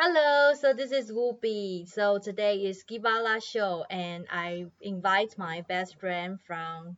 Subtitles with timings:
[0.00, 1.84] Hello, so this is Ubi.
[1.90, 6.96] So today is Kivala show, and I invite my best friend from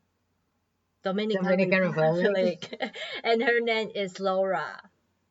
[1.02, 2.68] Dominican, Dominican Republic.
[2.68, 2.92] Republic,
[3.24, 4.78] and her name is Laura.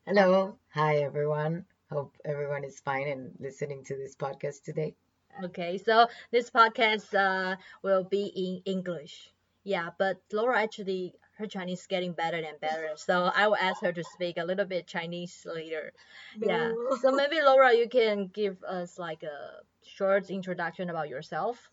[0.04, 0.58] Hello.
[0.74, 1.64] Hi, everyone.
[1.92, 4.96] Hope everyone is fine and listening to this podcast today.
[5.44, 9.30] Okay, so this podcast uh, will be in English.
[9.62, 13.82] Yeah, but Laura actually her Chinese is getting better and better, so I will ask
[13.82, 15.92] her to speak a little bit Chinese later.
[16.38, 16.72] Yeah.
[17.00, 21.68] So maybe Laura, you can give us like a short introduction about yourself.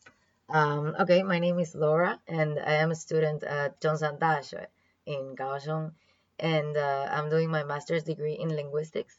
[0.49, 4.65] Um, okay, my name is Laura, and I am a student at Zhongshan Daxue
[5.05, 5.91] in Kaohsiung,
[6.39, 9.17] and uh, I'm doing my master's degree in linguistics.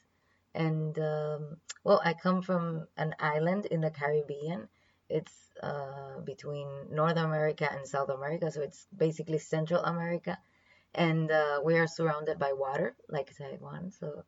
[0.55, 4.69] And um, well, I come from an island in the Caribbean.
[5.09, 10.39] It's uh, between North America and South America, so it's basically Central America.
[10.95, 13.91] And uh, we are surrounded by water, like Taiwan.
[13.93, 14.25] So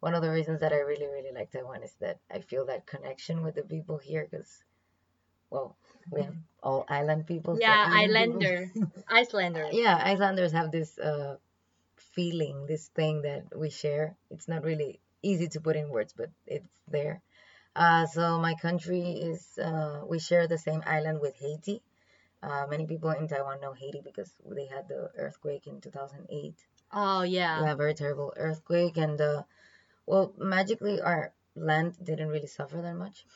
[0.00, 2.86] one of the reasons that I really, really like Taiwan is that I feel that
[2.86, 4.62] connection with the people here, because
[5.50, 5.76] well,
[6.10, 7.54] we have all island people.
[7.54, 8.70] so Yeah, island people- Islander,
[9.08, 9.68] Icelander.
[9.72, 11.36] yeah, Icelanders have this uh,
[11.96, 14.16] feeling, this thing that we share.
[14.30, 17.22] It's not really easy to put in words, but it's there.
[17.76, 21.82] Uh, so my country is, uh, we share the same island with Haiti.
[22.42, 26.54] Uh, many people in Taiwan know Haiti because they had the earthquake in 2008.
[26.92, 27.60] Oh yeah.
[27.62, 28.96] Yeah, very terrible earthquake.
[28.96, 29.42] And, uh,
[30.06, 33.26] well, magically, our land didn't really suffer that much.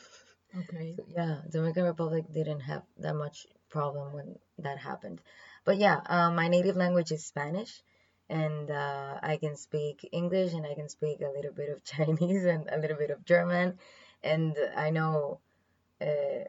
[0.56, 0.94] Okay.
[0.96, 5.20] So, yeah, Dominican Republic didn't have that much problem when that happened.
[5.64, 7.82] But yeah, uh, my native language is Spanish,
[8.28, 12.44] and uh, I can speak English and I can speak a little bit of Chinese
[12.44, 13.78] and a little bit of German,
[14.22, 15.40] and I know
[16.00, 16.44] uh,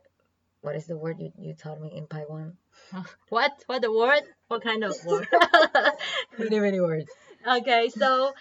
[0.62, 2.58] what is the word you, you taught me in Taiwan?
[3.30, 3.52] What?
[3.68, 4.24] What the word?
[4.48, 5.28] What kind of word?
[6.38, 7.10] Many many words.
[7.48, 8.34] okay, so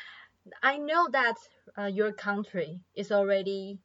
[0.62, 1.36] I know that
[1.78, 3.78] uh, your country is already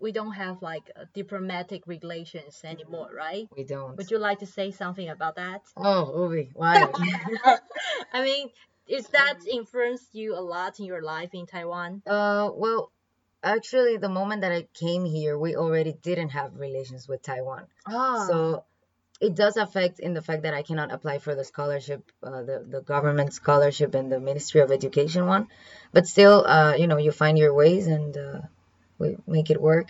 [0.00, 3.48] we don't have like uh, diplomatic relations anymore, right?
[3.56, 3.96] We don't.
[3.96, 5.62] Would you like to say something about that?
[5.76, 6.86] Oh, Ubi, why?
[8.12, 8.50] I mean,
[8.86, 12.02] is that influenced you a lot in your life in Taiwan?
[12.06, 12.92] Uh, well,
[13.42, 17.66] actually, the moment that I came here, we already didn't have relations with Taiwan.
[17.88, 18.64] Oh, So
[19.20, 22.64] it does affect in the fact that I cannot apply for the scholarship, uh, the
[22.68, 25.48] the government scholarship and the Ministry of Education one.
[25.92, 28.40] But still, uh, you know, you find your ways and uh,
[28.98, 29.88] we make it work.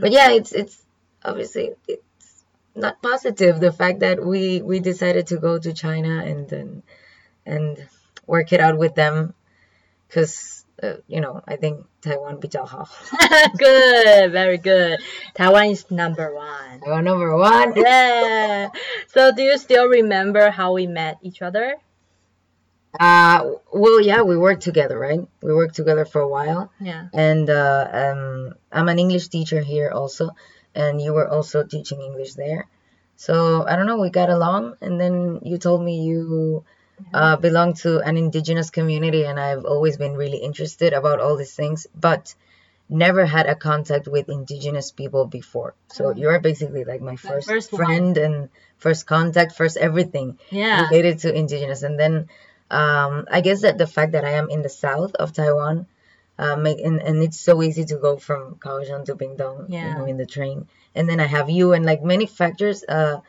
[0.00, 0.82] But yeah, it's it's
[1.24, 6.48] obviously it's not positive the fact that we we decided to go to China and
[6.48, 6.82] then
[7.44, 7.88] and
[8.26, 9.34] work it out with them
[10.08, 12.87] because uh, you know I think Taiwan 比较好.
[13.57, 14.99] good, very good.
[15.35, 16.79] Taiwan is number one.
[16.83, 17.73] Taiwan number one.
[17.75, 18.69] Yeah.
[19.13, 21.77] So, do you still remember how we met each other?
[22.99, 25.21] Uh, well, yeah, we worked together, right?
[25.41, 27.07] We worked together for a while, Yeah.
[27.13, 30.31] and uh, um, I'm an English teacher here also,
[30.75, 32.67] and you were also teaching English there.
[33.15, 36.65] So I don't know, we got along, and then you told me you
[37.12, 41.54] uh, belong to an indigenous community, and I've always been really interested about all these
[41.54, 42.34] things, but
[42.88, 45.74] never had a contact with indigenous people before.
[45.88, 47.78] So you're basically like my first, first one.
[47.78, 48.48] friend and
[48.78, 50.82] first contact, first everything Yeah.
[50.84, 52.28] related to indigenous and then
[52.70, 55.86] um, i guess that the fact that i am in the south of taiwan
[56.38, 60.04] uh, make, and, and it's so easy to go from kaohsiung to pingdong you know,
[60.04, 63.20] in the train and then i have you and like many factors uh,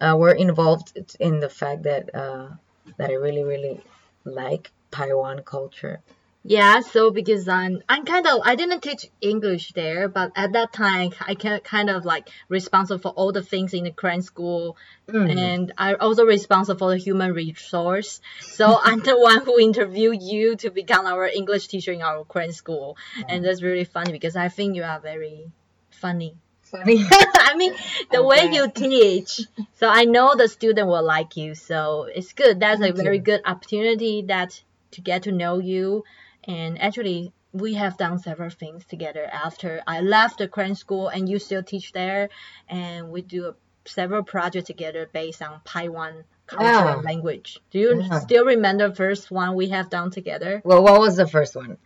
[0.00, 0.88] uh, were involved
[1.20, 2.48] in the fact that uh,
[2.96, 3.80] that i really really
[4.24, 6.00] like taiwan culture.
[6.48, 10.72] Yeah, so because I'm I'm kind of I didn't teach English there, but at that
[10.72, 14.76] time I can kind of like responsible for all the things in the cram school,
[15.08, 15.36] mm.
[15.36, 18.20] and I also responsible for the human resource.
[18.40, 22.52] So I'm the one who interviewed you to become our English teacher in our cram
[22.52, 22.96] school,
[23.28, 23.44] and mm.
[23.44, 25.50] that's really funny because I think you are very
[25.90, 26.36] funny.
[26.70, 27.04] Funny
[27.48, 27.74] I mean,
[28.10, 29.40] the way you teach.
[29.74, 31.54] So I know the student will like you.
[31.54, 32.58] So it's good.
[32.60, 33.22] That's a very you.
[33.22, 34.60] good opportunity that
[34.92, 36.04] to get to know you.
[36.44, 41.28] And actually, we have done several things together after I left the cram school and
[41.28, 42.30] you still teach there.
[42.68, 43.54] And we do a,
[43.84, 46.94] several projects together based on Taiwan culture Yeah.
[46.96, 47.58] language.
[47.70, 48.18] Do you Yeah.
[48.20, 50.62] still remember the first one we have done together?
[50.64, 51.78] well what was the first one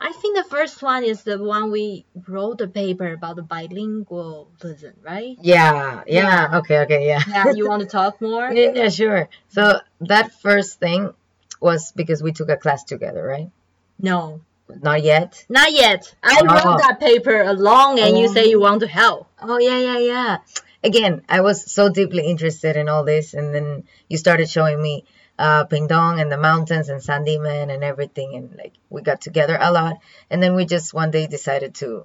[0.00, 4.94] I think the first one is the one we wrote the paper about the bilingualism,
[5.02, 5.36] right?
[5.42, 8.50] yeah yeah okay okay yeah Yeah, you want to talk more?
[8.52, 11.12] yeah, yeah sure so that first thing
[11.60, 13.50] was because we took a class together right
[13.98, 14.40] No,
[14.82, 16.14] not yet not yet.
[16.22, 16.46] I Oh.
[16.46, 18.66] wrote that paper along and you say you oh.
[18.68, 19.26] want to help.
[19.42, 20.36] Oh yeah, yeah, yeah.
[20.82, 25.04] Again, I was so deeply interested in all this, and then you started showing me
[25.40, 28.34] uh, Pingdong and the mountains and Sandimen and everything.
[28.36, 29.96] And like we got together a lot.
[30.30, 32.04] And then we just one day decided to.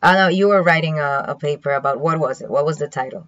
[0.00, 2.48] I know you were writing a, a paper about what was it?
[2.48, 3.26] What was the title?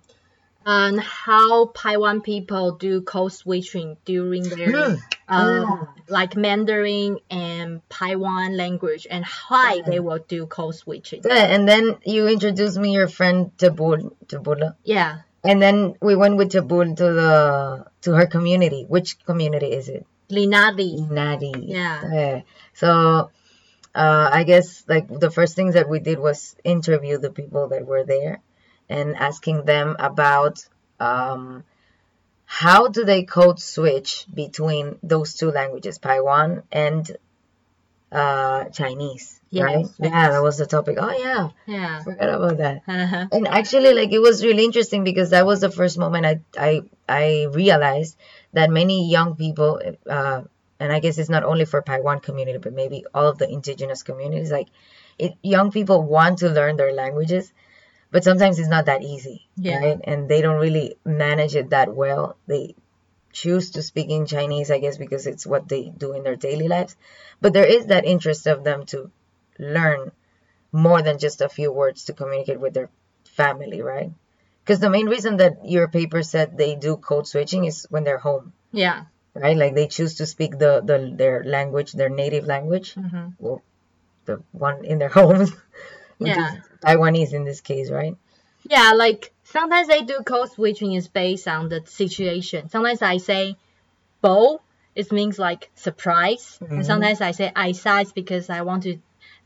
[0.66, 4.96] on how Taiwan people do code switching during their
[5.28, 11.22] um, like Mandarin and Taiwan language and how they will do code switching.
[11.24, 14.76] Yeah, and then you introduced me your friend Tabul, Tabula.
[14.84, 18.84] Yeah, And then we went with Tabul to the to her community.
[18.86, 20.06] Which community is it?
[20.30, 21.08] Linadi.
[21.08, 21.52] Nadi.
[21.66, 22.02] Yeah.
[22.12, 22.40] Yeah.
[22.74, 23.30] So
[23.94, 27.86] uh, I guess like the first things that we did was interview the people that
[27.86, 28.40] were there
[28.88, 30.66] and asking them about
[30.98, 31.64] um,
[32.44, 37.16] how do they code switch between those two languages, Paiwan and
[38.12, 39.40] uh, Chinese.
[39.50, 39.86] Yes, right?
[39.86, 39.94] yes.
[39.98, 40.96] Yeah, that was the topic.
[41.00, 42.02] Oh yeah, Yeah.
[42.02, 42.82] forgot about that.
[42.88, 43.26] Uh-huh.
[43.32, 46.82] And actually, like it was really interesting because that was the first moment I I
[47.08, 48.16] I realized
[48.52, 50.42] that many young people, uh,
[50.78, 54.02] and I guess it's not only for Paiwan community, but maybe all of the indigenous
[54.04, 54.68] communities, like
[55.18, 57.52] it, young people want to learn their languages,
[58.10, 59.78] but sometimes it's not that easy, Yeah.
[59.78, 60.00] right?
[60.04, 62.36] And they don't really manage it that well.
[62.46, 62.74] They
[63.32, 66.68] choose to speak in Chinese, I guess, because it's what they do in their daily
[66.68, 66.96] lives.
[67.40, 69.10] But there is that interest of them to
[69.58, 70.12] learn
[70.72, 72.88] more than just a few words to communicate with their
[73.24, 74.10] family, right?
[74.64, 78.18] Because the main reason that your paper said they do code switching is when they're
[78.18, 79.04] home, Yeah.
[79.34, 79.56] right?
[79.56, 83.34] Like they choose to speak the, the their language, their native language, Mhm.
[83.38, 83.62] well,
[84.26, 85.50] the one in their homes,
[86.18, 86.54] which Yeah.
[86.54, 88.16] is Taiwanese in this case, right?
[88.68, 92.68] Yeah, like sometimes I do code switching is based on the situation.
[92.68, 93.56] Sometimes I say
[94.20, 94.60] bo,
[94.94, 96.58] it means like surprise.
[96.60, 96.70] Mhm.
[96.70, 98.98] And sometimes I say I size because I want to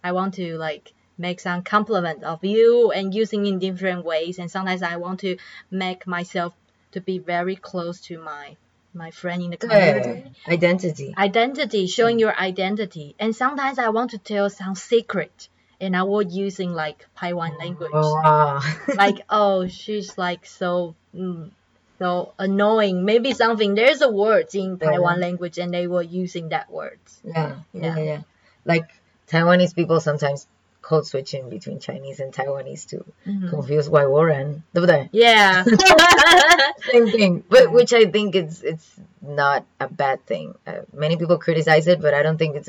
[0.03, 4.39] I want to like make some compliment of you and using in different ways.
[4.39, 5.37] And sometimes I want to
[5.71, 6.53] make myself
[6.93, 8.57] to be very close to my
[8.93, 10.33] my friend in the community.
[10.47, 11.15] Identity.
[11.17, 13.17] Identity, showing your identity.
[13.19, 15.49] And sometimes I want to tell some secret
[15.81, 17.91] and I was using like Taiwan language.
[17.93, 18.61] Oh, wow.
[18.97, 21.51] like oh, she's like so mm,
[21.99, 23.05] so annoying.
[23.05, 23.75] Maybe something.
[23.75, 25.27] There's a word in Taiwan yeah.
[25.27, 26.99] language, and they were using that word.
[27.23, 27.99] Yeah, yeah, yeah.
[27.99, 28.21] yeah.
[28.65, 28.91] Like
[29.29, 30.47] Taiwanese people sometimes
[30.85, 33.49] code switching between Chinese and Taiwanese to mm-hmm.
[33.49, 34.63] confuse why Warren,
[35.13, 35.65] Yeah.
[36.93, 37.45] Same thing.
[37.49, 38.89] But which I think it's it's
[39.23, 40.55] not a bad thing.
[40.67, 42.69] Uh, many people criticize it, but I don't think it's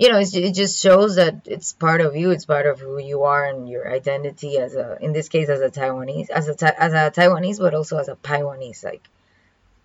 [0.00, 2.98] you know it's, it just shows that it's part of you it's part of who
[2.98, 6.82] you are and your identity as a in this case as a taiwanese as a
[6.82, 9.08] as a taiwanese but also as a taiwanese like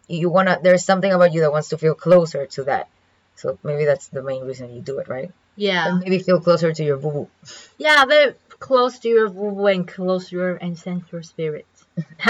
[0.07, 2.87] you want to there's something about you that wants to feel closer to that.
[3.35, 5.31] So maybe that's the main reason you do it right?
[5.55, 5.87] Yeah.
[5.87, 7.27] And maybe feel closer to your boo
[7.77, 11.67] yeah very close to your woo and close to your ancestral spirit.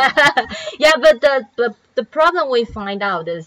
[0.80, 3.46] Yeah but the, the the problem we find out is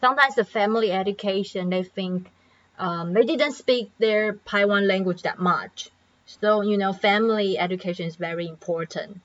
[0.00, 2.30] sometimes the family education they think
[2.78, 5.90] um, they didn't speak their Taiwan language that much.
[6.26, 9.20] So you know family education is very important.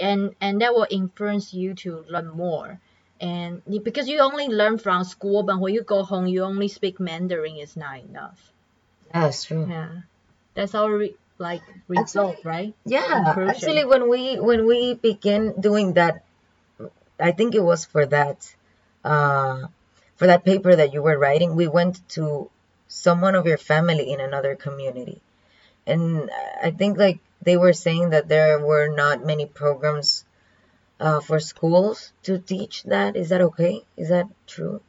[0.00, 2.80] And and that will influence you to learn more.
[3.20, 7.00] And because you only learn from school but when you go home you only speak
[7.00, 8.52] mandarin is not enough.
[9.12, 9.66] That's true.
[9.68, 9.88] Yeah.
[10.54, 12.74] That's our re- like result right?
[12.84, 13.50] Yeah, Conclusion.
[13.50, 16.24] actually, when we when we began doing that,
[17.18, 18.54] I think it was for that,
[19.04, 19.66] uh,
[20.16, 21.56] for that paper that you were writing.
[21.56, 22.50] We went to
[22.88, 25.20] someone of your family in another community,
[25.86, 26.30] and
[26.62, 30.24] I think like they were saying that there were not many programs
[31.00, 33.16] uh, for schools to teach that.
[33.16, 33.84] Is that okay?
[33.96, 34.80] Is that true?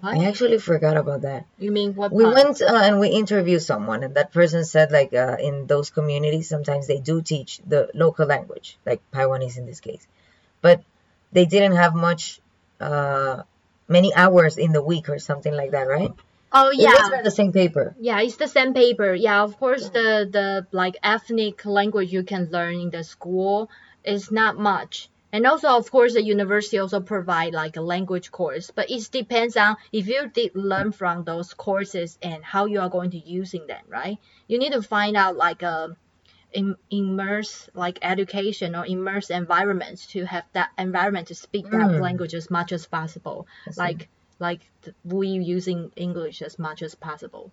[0.00, 0.18] What?
[0.18, 1.46] I actually forgot about that.
[1.58, 2.34] you mean what We part?
[2.34, 6.48] went uh, and we interviewed someone, and that person said like uh, in those communities
[6.48, 10.06] sometimes they do teach the local language, like Taiwanese in this case,
[10.60, 10.82] but
[11.32, 12.40] they didn't have much,
[12.80, 13.42] uh,
[13.88, 16.12] many hours in the week or something like that, right?
[16.54, 17.94] Oh yeah for the same paper.
[17.98, 19.14] Yeah, it's the same paper.
[19.14, 23.70] Yeah, of course the the like ethnic language you can learn in the school
[24.04, 25.08] is not much.
[25.32, 29.56] And also of course the university also provide like a language course, but it depends
[29.56, 33.66] on if you did learn from those courses and how you are going to using
[33.66, 34.18] them, right?
[34.46, 35.96] You need to find out like a
[36.52, 42.00] im- immerse like education or immerse environments to have that environment to speak that Mm.
[42.00, 43.46] language as much as possible.
[43.76, 44.08] Like
[44.38, 47.50] like th- we using English as much as possible.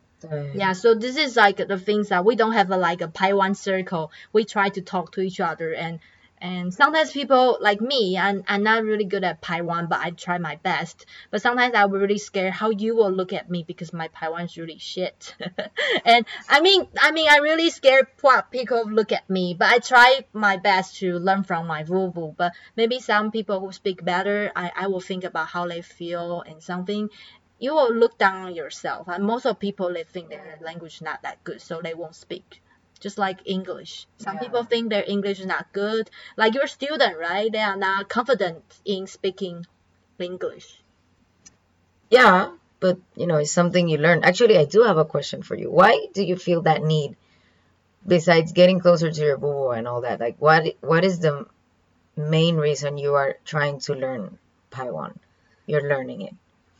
[0.54, 3.56] Yeah, so this is like the things that we don't have a, like a Paiwan
[3.56, 4.12] circle.
[4.32, 6.00] We try to talk to each other and
[6.42, 10.40] And sometimes people like me, I'm, I'm not really good at Paiwan, but I try
[10.40, 11.06] my best.
[11.30, 14.58] But sometimes I'm really scared how you will look at me because my Paiwan is
[14.58, 15.36] really shit.
[16.06, 19.78] and I mean, I mean, I really scared what people look at me, but I
[19.78, 22.36] try my best to learn from my Vuvu.
[22.36, 26.42] But maybe some people who speak better, I, I will think about how they feel
[26.42, 27.12] and something.
[27.60, 29.08] You will look down on yourself.
[29.08, 32.64] And most of people, they think their language not that good, so they won't speak
[33.02, 34.08] just like English.
[34.18, 34.44] Some Yeah.
[34.44, 36.10] people think their English is not good.
[36.38, 37.52] Like your student, right?
[37.52, 39.66] They are not confident in speaking
[40.20, 40.68] English.
[42.10, 44.24] Yeah, but you know, it's something you learn.
[44.24, 45.72] Actually, I do have a question for you.
[45.72, 47.16] Why do you feel that need,
[48.06, 50.20] besides getting closer to your boo and all that?
[50.20, 51.48] Like, what what is the
[52.16, 54.38] main reason you are trying to learn
[54.70, 55.20] Paiwan?
[55.66, 56.36] You're learning it.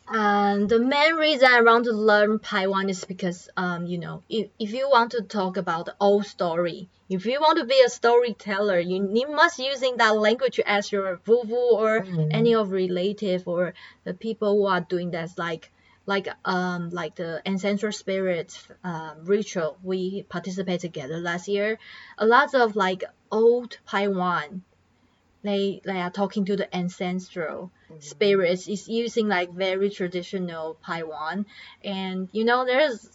[0.08, 4.50] And the main reason I want to learn Paiwan is because, um, you know, if,
[4.60, 7.90] if you want to talk about the old story, if you want to be a
[7.90, 12.28] storyteller, you, you must using that language as your vuvu or Mhm.
[12.32, 15.72] any of relative or the people who are doing that, like
[16.08, 21.78] like um like the ancestral spirit um, ritual we participate together last year.
[22.18, 24.64] A lot of like old Paiwan,
[25.44, 31.46] they they are talking to the ancestral spirits is using like very traditional Paiwan.
[31.84, 33.10] And you know, there's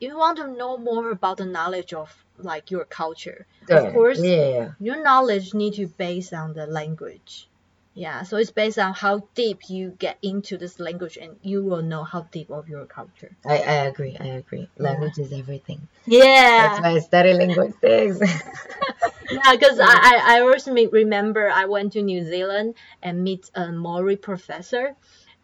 [0.00, 3.46] you want to know more about the knowledge of like your culture.
[3.66, 3.86] Good.
[3.86, 4.72] Of course, Yeah.
[4.80, 7.48] your knowledge need to base on the language.
[7.96, 11.80] Yeah, so it's based on how deep you get into this language, and you will
[11.80, 13.34] know how deep of your culture.
[13.44, 14.14] I, I agree.
[14.20, 14.68] I agree.
[14.76, 15.88] Language is everything.
[16.04, 18.20] Yeah that's why I study linguistics.
[19.30, 23.50] yeah, because I, I I always me- remember I went to New Zealand and meet
[23.54, 24.94] a Maori professor,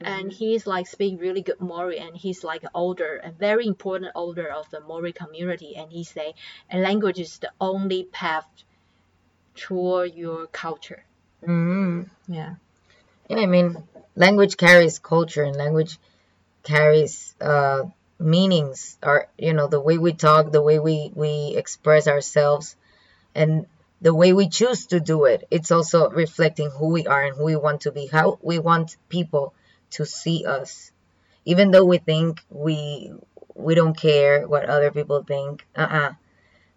[0.01, 0.37] and mm-hmm.
[0.37, 4.69] he's like speak really good Maori, and he's like older, a very important older of
[4.71, 6.35] the Maori community, and he say,
[6.71, 8.47] a language is the only path
[9.55, 11.05] toward your culture.
[11.45, 12.55] Hmm Yeah.
[13.31, 13.83] Yeah, I mean,
[14.17, 15.99] language carries culture and language
[16.65, 17.85] carries uh,
[18.19, 22.77] meanings or, you know, the way we talk, the way we, we express ourselves,
[23.35, 23.67] and
[24.03, 25.47] the way we choose to do it.
[25.51, 28.97] It's also reflecting who we are and who we want to be, how we want
[29.09, 29.55] people
[29.93, 30.93] to see us.
[31.47, 33.13] Even though we think we
[33.55, 36.13] we don't care what other people think, uh-uh.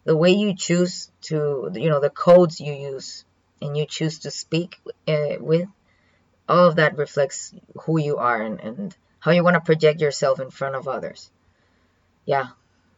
[0.05, 3.24] The way you choose to, you know, the codes you use
[3.61, 5.67] and you choose to speak uh, with
[6.47, 10.39] all of that reflects who you are and, and how you want to project yourself
[10.39, 11.29] in front of others.
[12.25, 12.47] Yeah.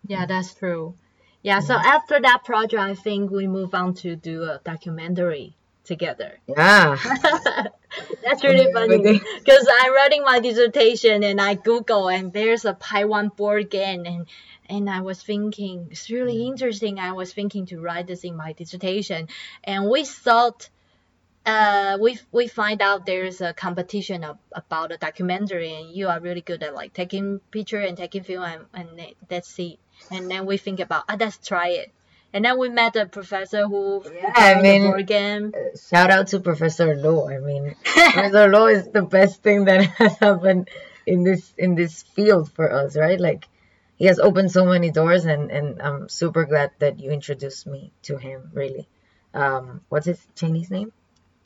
[0.06, 0.96] Yeah, that's true.
[1.44, 5.57] Yeah, so after that project, I think we move on to do a documentary
[5.88, 6.40] together.
[6.48, 6.98] Yeah.
[8.24, 13.30] That's really funny because I'm writing my dissertation and I Google and there's a Paiwan
[13.30, 14.28] board game and
[14.70, 17.00] and I was thinking it's really interesting.
[17.00, 19.30] I was thinking to write this in my dissertation
[19.64, 20.70] and we thought
[21.48, 26.20] uh, we we find out there's a competition of, about a documentary and you are
[26.20, 28.66] really good at like taking picture and taking film and,
[29.00, 29.80] and let's see
[30.12, 31.92] and then we think about ah let's try it
[32.33, 35.53] and then we met a professor who Yeah, who I found mean- the board game
[35.91, 37.29] Shout out to Professor Lo.
[37.29, 40.69] I mean, Professor Lo is the best thing that has happened
[41.07, 43.21] in this in this field for us, right?
[43.21, 43.49] Like,
[43.97, 47.93] he has opened so many doors, and and I'm super glad that you introduced me
[48.03, 48.51] to him.
[48.55, 48.89] Really.
[49.35, 50.93] Um, what's his Chinese name?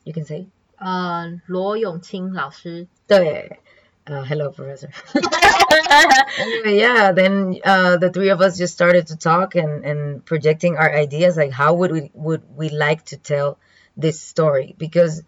[0.05, 0.49] You can say.
[0.79, 2.87] 呃罗永清老师
[4.08, 4.90] uh, hello, professor.
[6.40, 10.78] anyway, yeah, then uh, the three of us just started to talk and, and projecting
[10.78, 13.58] our ideas, like how would we would we like to tell
[13.98, 14.76] this story?
[14.78, 15.24] Because,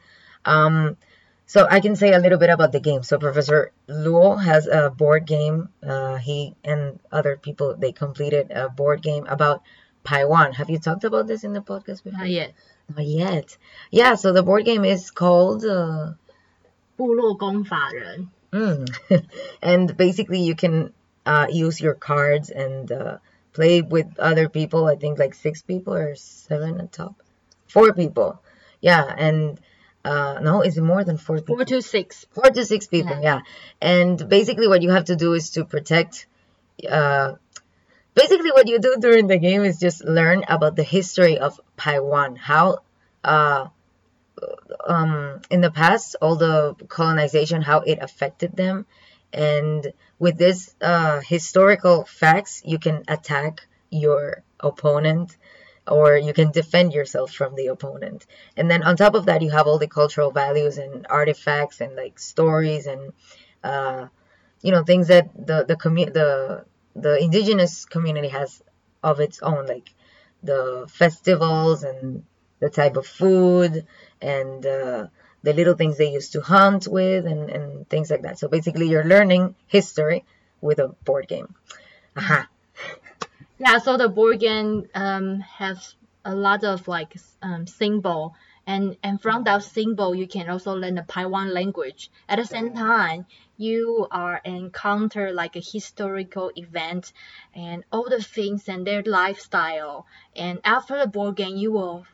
[0.45, 0.97] um,
[1.45, 3.03] so I can say a little bit about the game.
[3.03, 5.69] So Professor Luo has a board game.
[5.85, 9.61] Uh, he and other people they completed a board game about
[10.03, 10.53] Paiwan.
[10.53, 12.19] Have you talked about this in the podcast before?
[12.19, 12.53] Not yet.
[12.89, 13.57] Not yet.
[13.91, 14.15] Yeah.
[14.15, 15.63] So the board game is called.
[15.63, 16.13] Uh,
[16.95, 19.25] 部落公法人 Mm.
[19.61, 20.93] and basically, you can
[21.25, 23.17] uh, use your cards and uh,
[23.51, 24.85] play with other people.
[24.85, 27.15] I think like six people or seven at top.
[27.67, 28.41] Four people.
[28.81, 29.03] Yeah.
[29.03, 29.59] And
[30.05, 31.55] uh, no, is it more than four people?
[31.55, 33.19] four to six Four to six people.
[33.21, 33.41] Yeah.
[33.81, 36.27] And basically, what you have to do is to protect.
[36.87, 37.33] Uh,
[38.13, 42.35] basically, what you do during the game is just learn about the history of Taiwan.
[42.35, 42.79] How.
[43.23, 43.67] Uh,
[44.85, 48.85] um, in the past, all the colonization, how it affected them.
[49.31, 55.35] And with this uh, historical facts, you can attack your opponent
[55.87, 58.25] or you can defend yourself from the opponent.
[58.55, 61.95] And then on top of that, you have all the cultural values and artifacts and
[61.95, 63.11] like stories and,
[63.63, 64.07] uh,
[64.61, 68.61] you know, things that the, the, commu- the, the indigenous community has
[69.01, 69.93] of its own, like
[70.41, 72.23] the festivals and
[72.59, 73.85] the type of food
[74.23, 75.07] and uh,
[75.43, 78.39] the little things they used to hunt with and, and things like that.
[78.39, 80.23] So basically, you're learning history
[80.61, 81.53] with a board game.
[82.15, 82.47] Aha.
[83.59, 88.33] Yeah, so the board game um, has a lot of like um, symbol
[88.65, 92.09] and and from that symbol you can also learn the Paiwan language.
[92.29, 93.25] At the same time,
[93.57, 97.11] you are encounter like a historical event
[97.53, 100.05] and all the things and their lifestyle.
[100.35, 102.05] And after the board game, you will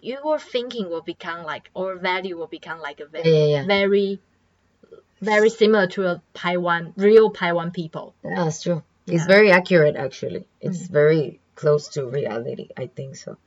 [0.00, 4.20] your thinking will become like or value will become like a very Yeah, yeah, very
[5.20, 8.14] very similar to a Paiwan real Paiwan people.
[8.24, 8.82] Yeah, that's true.
[9.06, 10.46] It's very accurate, actually.
[10.60, 12.68] It's very close to reality.
[12.76, 13.38] I think so.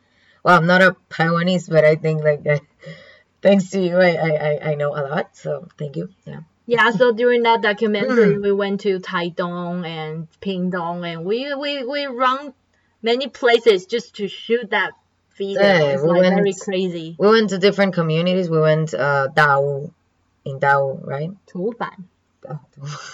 [0.43, 2.59] Well, I'm not a Taiwanese, but I think like uh,
[3.41, 5.37] thanks to you, I, I I I know a lot.
[5.37, 6.09] So thank you.
[6.25, 6.41] Yeah.
[6.67, 12.05] Yeah, so during that documentary, we went to Taidong and Pingdong, and we we we
[12.05, 12.53] run
[13.01, 14.93] many places just to shoot that
[15.45, 17.15] Yeah, we like went- very crazy.
[17.17, 18.49] We went to different communities.
[18.49, 19.91] We went uh Dao
[20.45, 21.31] in Dao, right?
[21.47, 21.91] 图版.
[22.43, 22.59] Dao.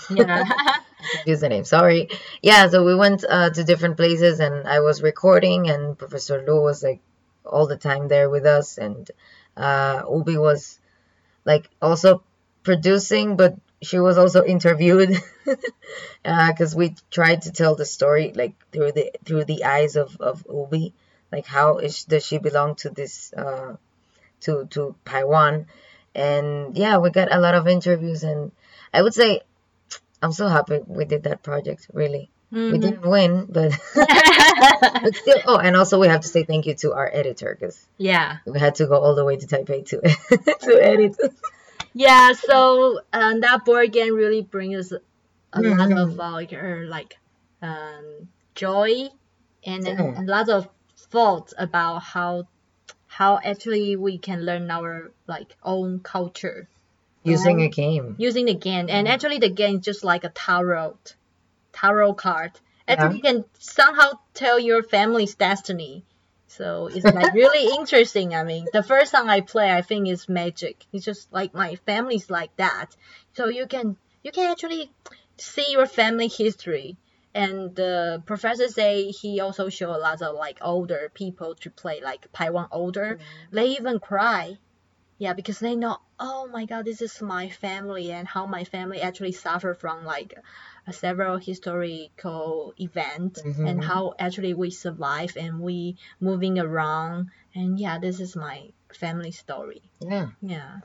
[0.10, 0.44] Yeah.
[1.26, 1.64] Use the name.
[1.66, 2.10] Sorry.
[2.42, 6.62] Yeah, so we went uh, to different places, and I was recording, and Professor Lu
[6.62, 7.00] was like
[7.46, 9.10] all the time there with us, and
[9.56, 10.80] uh, Ubi was
[11.46, 12.24] like also
[12.64, 15.16] producing, but she was also interviewed
[16.24, 20.46] because we tried to tell the story like through the through the eyes of of
[20.50, 20.94] Ubi,
[21.32, 23.76] like how is does she belong to this uh,
[24.42, 25.68] to to Taiwan,
[26.16, 28.52] and yeah, we got a lot of interviews, and
[28.94, 29.42] I would say
[30.22, 31.88] I'm so happy we did that project.
[31.94, 32.82] Really, we Mhm.
[32.82, 35.38] didn't win, but, but still.
[35.46, 38.38] Oh, and also we have to say thank you to our editor because yeah.
[38.46, 40.02] we had to go all the way to Taipei to
[40.66, 41.16] to edit.
[41.94, 45.00] Yeah, so um, that board game really brings us
[45.54, 45.98] a lot Mhm.
[46.04, 46.52] of uh, like,
[46.90, 47.18] like
[47.62, 49.10] um, joy
[49.66, 50.22] and Yeah.
[50.22, 50.68] a lot of
[51.10, 52.48] thoughts about how
[53.08, 56.68] how actually we can learn our like own culture
[57.24, 58.16] Using a Um, game.
[58.18, 58.88] using the game.
[58.90, 60.98] And actually, the game is just like a tarot
[61.74, 62.52] tarot card.
[62.88, 66.04] Actually, you can somehow tell your family's destiny.
[66.48, 68.34] So it's like really interesting.
[68.34, 70.86] I mean, the first time I play, I think is magic.
[70.94, 72.96] It's just like my family's like that.
[73.34, 74.90] So you can you can actually
[75.38, 76.96] see your family history.
[77.34, 82.02] And the professor say he also show a lot of like older people to play
[82.02, 83.20] like Taiwan older.
[83.52, 84.58] They even cry.
[85.20, 89.02] Yeah, because they know, oh my God, this is my family and how my family
[89.02, 90.36] actually suffer from like
[90.92, 93.68] several historical events Mhm.
[93.68, 99.32] and how actually we survive and we moving around and yeah, this is my family
[99.32, 99.82] story.
[100.00, 100.82] Yeah, Yeah.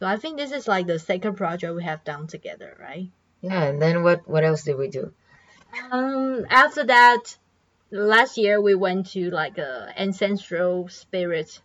[0.00, 3.10] So I think this is like the second project we have done together, right?
[3.42, 3.64] yeah.
[3.64, 4.26] And then what?
[4.26, 5.12] What else did we do?
[5.90, 7.36] Um, after that,
[7.90, 11.60] last year we went to like a ancestral spirit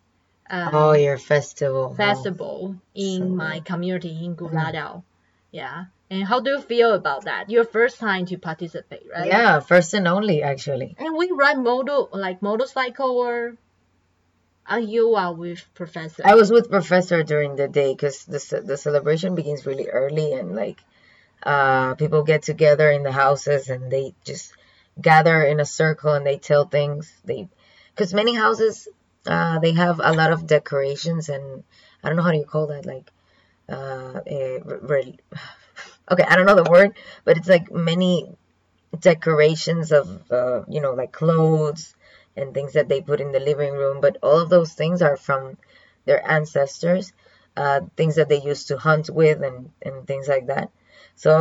[0.49, 1.93] um, Oh, your festival.
[1.95, 5.03] festival in so my community in Guladao.
[5.51, 5.85] Yeah.
[6.09, 7.49] And how do you feel about that?
[7.51, 9.27] Your first time to participate, right?
[9.27, 10.95] Yeah, first and only actually.
[10.97, 13.57] And we ride motor like motorcycle or
[14.65, 16.23] are you are with professor?
[16.25, 20.55] I was with Professor during the day because the the celebration begins really early and
[20.55, 20.79] like
[21.43, 24.53] uh people get together in the houses and they just
[25.01, 27.11] gather in a circle and they tell things.
[27.23, 27.47] They
[27.95, 28.87] because many houses
[29.25, 31.63] uh they have a lot of decorations and
[32.03, 33.11] I don't know how do you call that like
[33.69, 35.19] uh eh, re- re-
[36.11, 38.29] okay I don't know the word but it's like many
[38.99, 41.95] decorations of uh you know like clothes
[42.35, 45.17] and things that they put in the living room but all of those things are
[45.17, 45.57] from
[46.05, 47.13] their ancestors
[47.55, 50.69] uh things that they used to hunt with and and things like that
[51.23, 51.31] so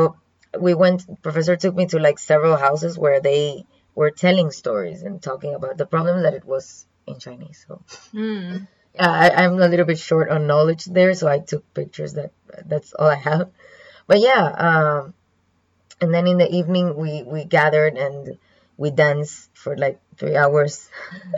[0.67, 3.65] we went professor took me to like several houses where they
[3.99, 7.75] were telling stories and talking about the problem that it was in chinese so
[8.15, 8.67] Mm.
[8.95, 12.15] yeah, I, I'm a little bit short on knowledge there, so I took pictures.
[12.19, 12.33] That
[12.73, 13.51] that's all I have.
[14.07, 15.15] But yeah, um,
[16.01, 18.39] and then in the evening we we gathered and
[18.79, 20.89] we dance for like three hours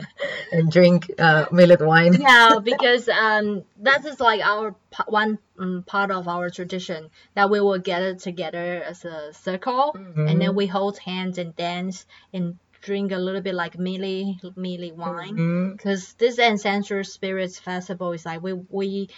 [0.51, 2.13] and drink uh, millet wine.
[2.13, 4.75] yeah, because um, that is like our
[5.07, 10.39] one um, part of our tradition that we will gather together as a circle, and
[10.39, 15.71] then we hold hands and dance and drink a little bit like mealy mealy wine.
[15.71, 19.09] Because this ancestral spirits festival is like we we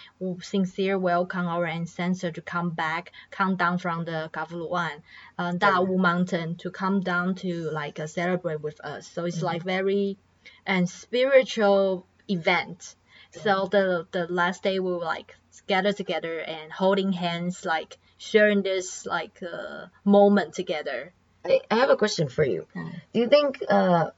[0.41, 5.01] sincere welcome our ancestor to come back, come down from the Kavuluan,
[5.37, 9.07] uh, Dawu mountain to come down to like uh, celebrate with us.
[9.07, 10.17] So it's like very
[10.65, 12.95] and spiritual event.
[13.31, 15.35] So the the last day we will like
[15.67, 21.13] gather together and holding hands, like sharing this like uh, moment together.
[21.45, 22.67] I, I have a question for you.
[23.13, 24.11] Do you think uh,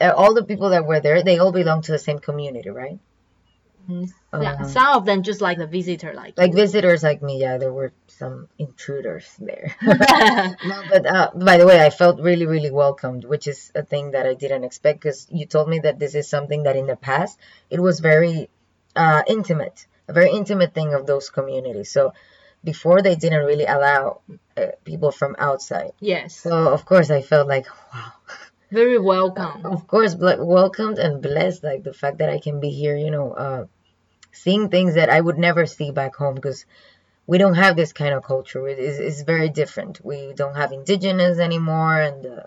[0.00, 2.98] uh, all the people that were there, they all belong to the same community, right?
[3.88, 7.40] Mm, yeah, Uh, some of them just like the visitor, like like visitors like me,
[7.40, 9.74] yeah, there were some intruders there.
[9.82, 14.10] no, but uh, by the way, I felt really, really welcomed, which is a thing
[14.10, 16.96] that I didn't expect because you told me that this is something that in the
[16.96, 17.38] past
[17.70, 18.50] it was very
[18.94, 21.90] uh, intimate, a very intimate thing of those communities.
[21.90, 22.12] So
[22.64, 24.20] before they didn't really allow
[24.56, 25.92] uh, people from outside.
[26.00, 28.12] yes, So of course I felt like wow.
[28.70, 29.64] very welcome.
[29.64, 33.10] Of course, ble- welcomed and blessed, like the fact that I can be here, you
[33.10, 33.66] know, uh,
[34.32, 36.66] seeing things that I would never see back home because
[37.26, 38.66] we don't have this kind of culture.
[38.68, 40.04] It is it's very different.
[40.04, 42.42] We don't have indigenous anymore, and uh,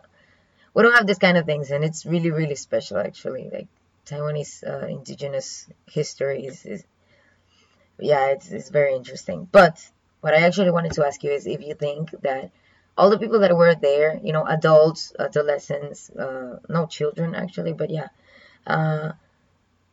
[0.74, 3.50] we don't have this kind of things, and it's really, really special actually.
[3.52, 3.68] Like
[4.06, 6.84] Taiwanese uh, indigenous history is, is
[8.00, 9.48] yeah, it's, it's very interesting.
[9.52, 9.80] But
[10.22, 12.52] what I actually wanted to ask you is if you think that
[12.98, 17.90] all the people that were there, you know, adults, adolescents, uh, no children actually, but
[17.90, 18.08] yeah,
[18.68, 19.12] uh,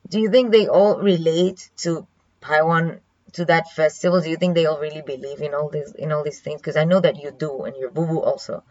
[0.09, 2.07] do you think they all relate to
[2.41, 3.01] Taiwan
[3.33, 4.21] to that festival?
[4.21, 6.61] Do you think they all really believe in all these in all these things?
[6.61, 8.63] Because I know that you do, and your vuvu also.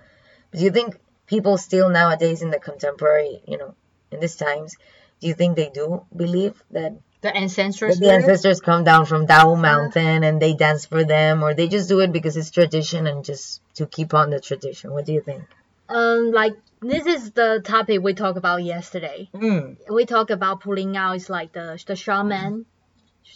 [0.52, 3.76] But do you think people still nowadays in the contemporary, you know,
[4.12, 4.76] in these times,
[5.20, 8.00] do you think they do believe that The ancestors.
[8.00, 11.90] the ancestors come down from Dawu Mountain and they dance for them, or they just
[11.90, 14.92] do it because it's tradition and just to keep on the tradition?
[14.92, 15.44] What do you think?
[15.90, 19.30] Um, like this is the topic we talked about yesterday.
[19.34, 19.78] Mm.
[19.90, 22.66] We talk about pulling out is like the the shaman,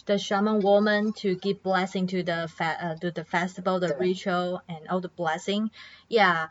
[0.06, 4.62] the shaman woman to give blessing to the fa- uh, to the festival, the ritual,
[4.68, 5.70] and all the blessing.
[6.08, 6.48] Yeah,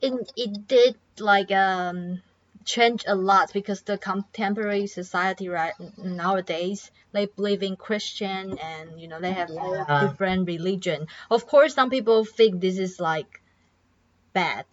[0.00, 2.22] it it did like um
[2.64, 9.08] change a lot because the contemporary society right nowadays they believe in Christian and you
[9.08, 10.08] know they have Yeah.
[10.08, 11.06] different religion.
[11.30, 13.40] Of course, some people think this is like
[14.32, 14.66] bad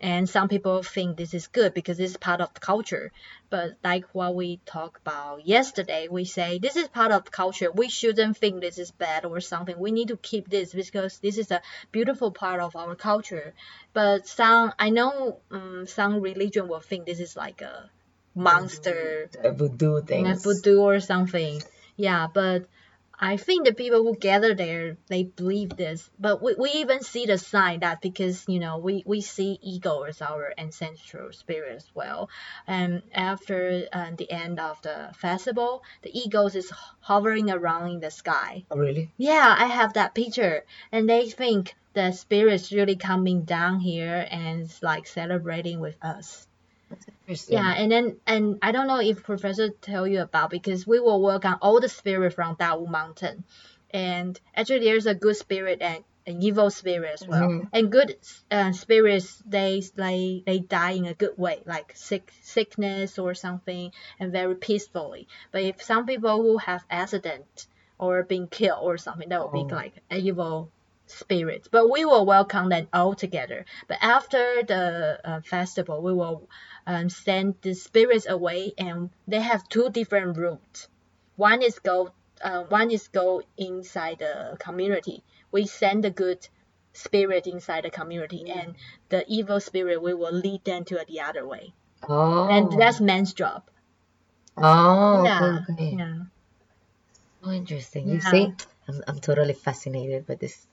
[0.00, 3.12] and some people think this is good because it's part of the culture.
[3.48, 7.70] But like what we talked about yesterday we say this is part of the culture.
[7.72, 9.78] We shouldn't think this is bad or something.
[9.78, 13.54] We need to keep this because this is a beautiful part of our culture.
[13.92, 17.90] But some i know um, some religion will think this is like a
[18.34, 19.30] monster.
[19.42, 20.44] Voodoo and things.
[20.44, 21.62] voodoo or something.
[21.96, 22.66] Yeah, but
[23.18, 26.10] I think the people who gather there they believe this.
[26.18, 30.04] But we, we even see the sign that because you know we, we see eagle
[30.04, 32.28] as our ancestral spirit as well.
[32.66, 38.10] And after uh, the end of the festival, the eagles is hovering around in the
[38.10, 38.64] sky.
[38.70, 39.10] Oh, really?
[39.16, 44.70] Yeah, I have that picture, and they think the spirit's really coming down here and
[44.82, 46.45] like celebrating with us.
[47.48, 51.20] Yeah, and then and I don't know if professor tell you about because we will
[51.22, 53.44] work on all the spirit from Dawu Mountain,
[53.90, 57.48] and actually there's a good spirit and an evil spirit as well.
[57.48, 57.68] Mhm.
[57.72, 58.16] And good
[58.50, 63.92] uh, spirits they they they die in a good way, like sick sickness or something,
[64.18, 65.28] and very peacefully.
[65.52, 67.66] But if some people who have accident
[67.98, 69.76] or being killed or something, that would be Oh.
[69.76, 70.70] like evil
[71.06, 71.68] spirits.
[71.68, 73.64] But we will welcome them all together.
[73.88, 76.48] But after the uh, festival, we will
[76.86, 80.88] um, send the spirits away, and they have two different routes.
[81.36, 82.10] One is go,
[82.42, 85.22] uh, one is go inside the community.
[85.52, 86.48] We send the good
[86.92, 88.74] spirit inside the community, and
[89.08, 91.72] the evil spirit we will lead them to the other way.
[92.08, 92.48] Oh.
[92.48, 93.62] And that's man's job.
[94.56, 95.24] Oh.
[95.24, 96.18] yeah, Okay, yeah.
[97.44, 98.08] Oh, interesting.
[98.08, 98.52] You see,
[98.88, 100.66] I'm, I'm totally fascinated by this,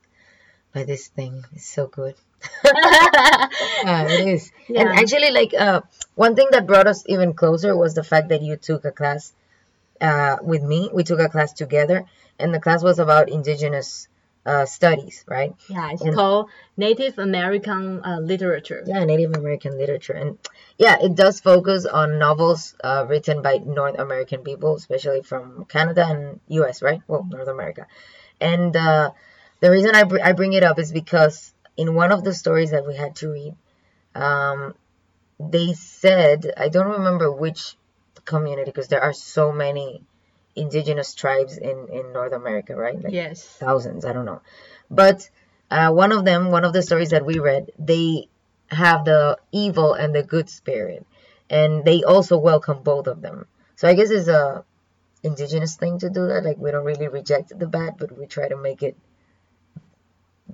[0.73, 1.43] by this thing.
[1.55, 2.15] It's so good.
[3.85, 4.51] Yeah, it is.
[4.67, 4.81] Yeah.
[4.81, 5.81] And actually, like, uh,
[6.15, 9.33] one thing that brought us even closer was the fact that you took a class,
[10.01, 10.89] uh, with me.
[10.93, 12.05] We took a class together,
[12.39, 14.07] and the class was about indigenous,
[14.45, 15.53] uh, studies, right?
[15.69, 18.83] yeah, it's And- called Native American uh, literature.
[18.85, 20.37] Yeah, Native American literature, and
[20.77, 26.05] yeah, it does focus on novels uh, written by North American people, especially from Canada
[26.07, 26.81] and U.S.
[26.81, 27.01] Right?
[27.07, 27.87] Well, North America.
[28.41, 29.11] And uh,
[29.63, 32.71] the reason I, br- I bring it up is because in one of the stories
[32.71, 33.55] that we had to read,
[34.13, 34.75] um,
[35.39, 37.77] they said I don't remember which
[38.25, 40.03] community because there are so many
[40.53, 43.01] indigenous tribes in in North America, right?
[43.01, 43.41] Like Yes.
[43.41, 44.41] thousands, I don't know.
[44.91, 45.29] But
[45.71, 48.27] uh, one of them, one of the stories that we read, they
[48.67, 51.05] have the evil and the good spirit,
[51.49, 53.47] and they also welcome both of them.
[53.77, 54.65] So I guess it's a
[55.23, 56.43] indigenous thing to do that.
[56.43, 58.97] Like we don't really reject the bad, but we try to make it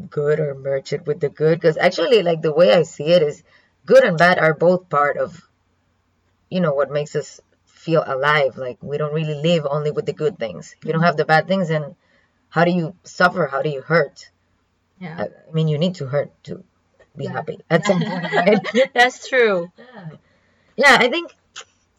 [0.10, 1.60] good or merge it with the good.
[1.60, 3.44] Because actually, like the way I see it is,
[3.86, 5.42] good and bad are both part of,
[6.50, 8.58] you know, what makes us feel alive.
[8.58, 10.76] Like we don't really live only with the good things.
[10.84, 11.96] You don't have the bad things, and
[12.50, 13.48] how do you suffer?
[13.48, 14.30] How do you hurt?
[15.00, 15.26] Yeah.
[15.50, 16.64] I mean, you need to hurt to
[17.16, 17.34] be Yeah.
[17.34, 18.92] happy at some point, right?
[18.94, 19.72] That's true.
[20.76, 21.34] yeah, I think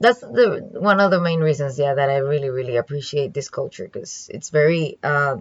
[0.01, 3.85] that's the one of the main reasons, yeah, that I really, really appreciate this culture
[3.85, 5.37] because it's very, uh,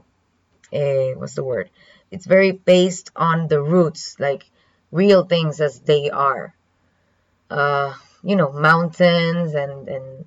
[0.73, 1.69] eh, what's the word?
[2.11, 4.49] It's very based on the roots, like
[4.91, 6.53] real things as they are.
[7.49, 10.25] Uh, you know, mountains and and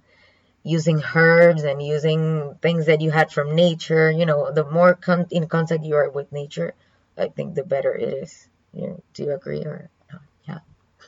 [0.64, 4.11] using herbs and using things that you had from nature.
[4.11, 6.75] You know, the more con- in contact you are with nature,
[7.16, 8.49] I think the better it is.
[8.73, 10.18] You know, do you agree or no?
[10.45, 10.59] Yeah.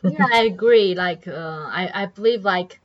[0.02, 0.94] yeah, I agree.
[0.94, 2.80] Like, uh, I I believe like,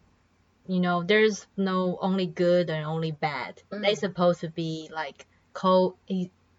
[0.67, 3.62] you know, there's no only good and only bad.
[3.69, 5.25] They supposed to be like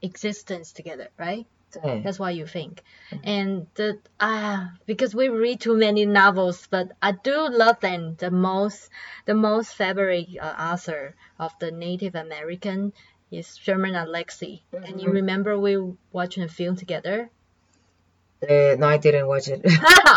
[0.02, 1.46] co-existence together, right?
[1.84, 2.00] Yeah.
[2.02, 2.82] That's what you think.
[3.22, 8.30] And the ah because we read too many novels, but I do love them the
[8.30, 8.90] most.
[9.26, 12.92] The most favorite uh, author of the Native American
[13.30, 14.62] is Sherman Alexie.
[14.72, 15.78] And you remember we
[16.10, 17.30] watching a film together?
[18.42, 19.60] Uh, no, I didn't watch it.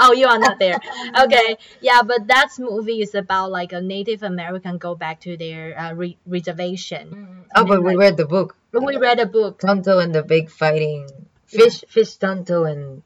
[0.01, 0.79] oh, you are not there.
[1.23, 5.77] Okay, yeah, but that movie is about like a Native American go back to their
[5.77, 7.45] uh, re- reservation.
[7.53, 8.55] oh, but we read the book.
[8.73, 9.59] We read a book.
[9.59, 11.07] Tonto and the big fighting
[11.45, 13.03] fish, fish Tonto and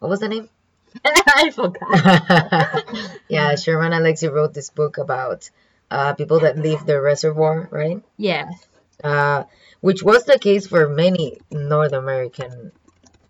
[0.00, 0.48] what was the name?
[1.04, 2.84] I forgot.
[3.28, 5.48] yeah, Sherman Alexie wrote this book about
[5.90, 8.02] uh, people that leave the reservoir, right?
[8.16, 8.52] Yes.
[9.02, 9.44] Uh,
[9.80, 12.72] which was the case for many North American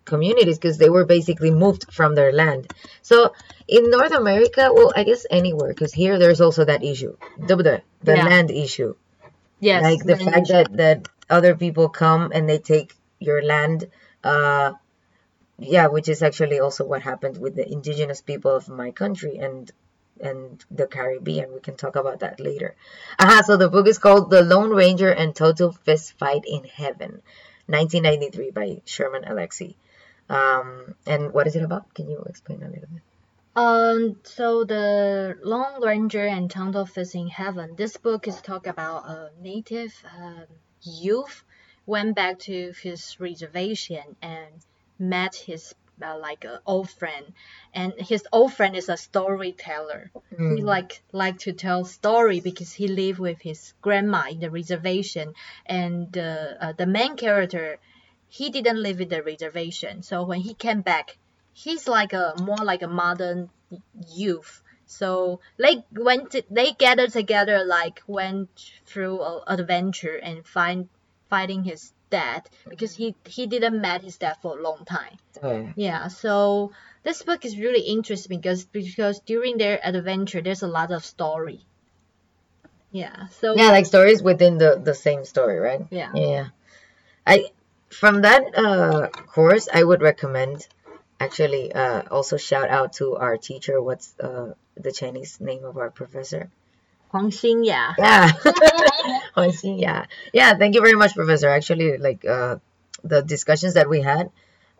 [0.05, 2.71] communities because they were basically moved from their land.
[3.01, 3.33] So
[3.67, 7.81] in North America, well, I guess anywhere, because here there's also that issue, the the,
[8.03, 8.25] the Yeah.
[8.25, 8.95] land issue,
[9.59, 9.83] Yes.
[9.83, 13.89] like the fact you- that that other people come and they take your land.
[14.23, 14.73] Uh,
[15.59, 19.71] yeah, which is actually also what happened with the indigenous people of my country and
[20.19, 21.53] and the Caribbean.
[21.53, 22.75] We can talk about that later.
[23.19, 27.21] Aha, so the book is called The Lone Ranger and Tonto Fist Fight in Heaven,
[27.67, 29.75] 1993 by Sherman Alexie.
[30.29, 31.93] Um, and what is it about?
[31.93, 33.01] Can you explain a little bit?
[33.55, 37.75] Um, so the Lone Ranger and Tonto Fist in Heaven.
[37.75, 40.45] This book is talk about a native um,
[40.83, 41.43] youth
[41.85, 44.47] went back to his reservation and
[44.99, 47.33] met his uh, like a old friend,
[47.73, 50.11] and his old friend is a storyteller.
[50.31, 55.33] He like like to tell story because he lived with his grandma in the reservation,
[55.65, 57.77] and uh, uh, the main character
[58.27, 60.01] he didn't live in the reservation.
[60.01, 61.17] So when he came back,
[61.53, 63.49] he's like a more like a modern
[64.09, 64.61] youth.
[64.99, 68.49] So they went to, they gathered together like went
[68.85, 70.87] through a adventure and find
[71.29, 75.17] finding his dad because he he didn't met his dad for a long time.
[75.41, 80.67] Oh, Yeah, so this book is really interesting because because during their adventure there's a
[80.79, 81.65] lot of story.
[82.91, 85.81] Yeah, so yeah, like stories within the the same story, right?
[85.89, 86.11] Yeah.
[86.13, 86.47] Yeah.
[87.25, 87.35] I
[87.89, 90.67] from that uh course, I would recommend
[91.25, 93.81] actually uh also shout out to our teacher.
[93.81, 94.53] What's uh
[94.85, 96.49] the Chinese name of our professor?
[97.11, 97.95] Huang Xingya.
[97.97, 98.31] Yeah.
[99.51, 99.75] See.
[99.75, 100.05] Yeah.
[100.33, 100.55] Yeah.
[100.57, 101.49] Thank you very much, Professor.
[101.49, 102.57] Actually, like uh,
[103.03, 104.31] the discussions that we had,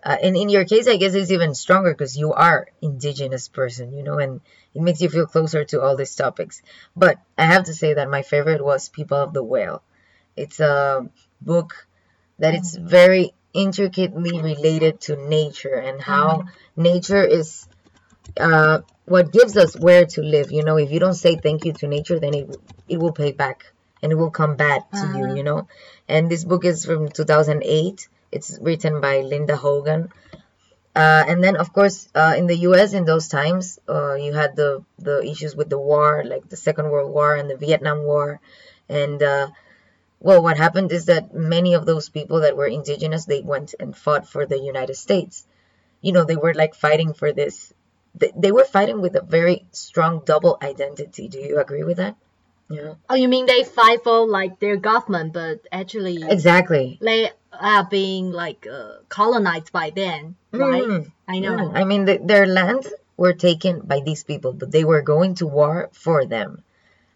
[0.04, 3.94] uh, and in your case, I guess it's even stronger because you are indigenous person,
[3.94, 4.42] you know, and
[4.74, 6.62] it makes you feel closer to all these topics.
[6.96, 9.84] But I have to say that my favorite was People of the Whale.
[10.36, 11.08] It's a
[11.42, 11.88] book
[12.40, 17.68] that it's very intricately related to nature and how nature is
[18.40, 20.52] uh, what gives us where to live.
[20.52, 23.32] You know, if you don't say thank you to nature, then it it will pay
[23.32, 25.36] back and it will come back to you.
[25.36, 25.68] You know,
[26.08, 28.08] and this book is from 2008.
[28.32, 30.10] It's written by Linda Hogan.
[30.96, 32.94] Uh, and then, of course, uh, in the U.S.
[32.94, 36.90] in those times, uh, you had the the issues with the war, like the Second
[36.92, 38.40] World War and the Vietnam War,
[38.90, 39.48] and uh,
[40.24, 43.96] well, what happened is that many of those people that were indigenous, they went and
[43.96, 45.46] fought for the United States.
[46.02, 47.74] You know, they were like fighting for this.
[48.16, 51.28] They, were fighting with a very strong double identity.
[51.28, 52.16] Do you agree with that?
[52.70, 52.94] Yeah.
[53.10, 57.00] Oh, you mean they fight for like their government, but actually Exactly.
[57.02, 60.84] they are being like uh, colonized by them, right?
[60.84, 61.12] Mm.
[61.28, 61.58] I know.
[61.58, 61.76] Mm.
[61.76, 65.48] I mean, the, their lands were taken by these people, but they were going to
[65.48, 66.64] war for them.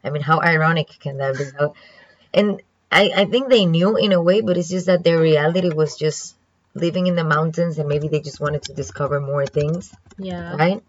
[0.03, 1.45] I mean, how ironic can that be?
[2.33, 2.61] And
[2.91, 5.97] I, I think they knew in a way, but it's just that their reality was
[5.97, 6.35] just
[6.73, 10.55] living in the mountains and maybe they just wanted to discover more things, Yeah.
[10.55, 10.83] right?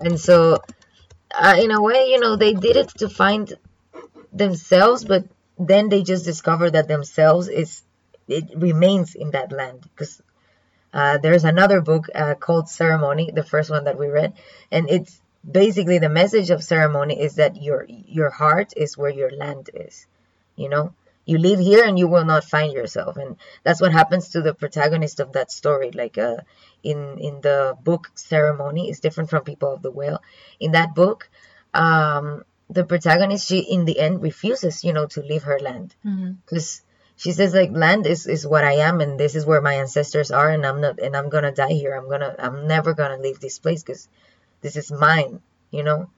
[0.00, 0.62] And so,
[1.34, 3.52] uh, in a way, you know, they did it to find
[4.32, 5.24] themselves, but
[5.58, 7.82] then they just discover that themselves is
[8.28, 10.22] it remains in that land because
[10.94, 14.34] uh, there's another book uh, called Ceremony, the first one that we read,
[14.70, 19.30] and it's basically the message of ceremony is that your your heart is where your
[19.30, 20.06] land is.
[20.56, 24.30] You know, you live here and you will not find yourself, and that's what happens
[24.30, 25.90] to the protagonist of that story.
[25.90, 26.38] Like uh,
[26.82, 30.22] in in the book Ceremony is different from People of the Whale.
[30.58, 31.30] In that book,
[31.74, 35.94] um, the protagonist she in the end refuses you know to leave her land.
[36.44, 36.82] Because
[37.16, 40.30] she says like land is is what i am and this is where my ancestors
[40.30, 41.94] are and i'm not and i'm gonna die here.
[41.94, 44.08] I'm gonna i'm never gonna leave this place because
[44.62, 46.10] this is mine you know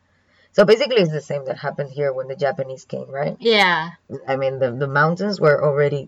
[0.57, 3.91] so basically it's the same that happened here when the japanese came right Yeah.
[4.27, 6.03] i mean the, the mountains were already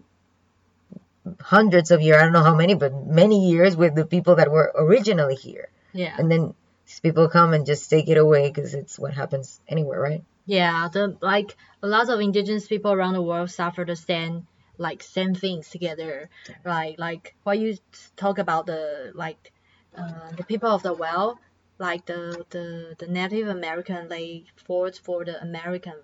[1.41, 4.51] hundreds of years i don't know how many but many years with the people that
[4.51, 6.15] were originally here Yeah.
[6.19, 6.55] and then
[6.87, 10.87] these people come and just take it away because it's what happens anywhere right Yeah,
[10.93, 14.47] the like a lot of indigenous people around the world suffer the same
[14.79, 16.29] like same things together.
[16.65, 17.75] Like like what you
[18.15, 19.51] talk about the like
[19.99, 21.41] uh, the people of the well,
[21.79, 25.95] like the the the Native American they fought for the American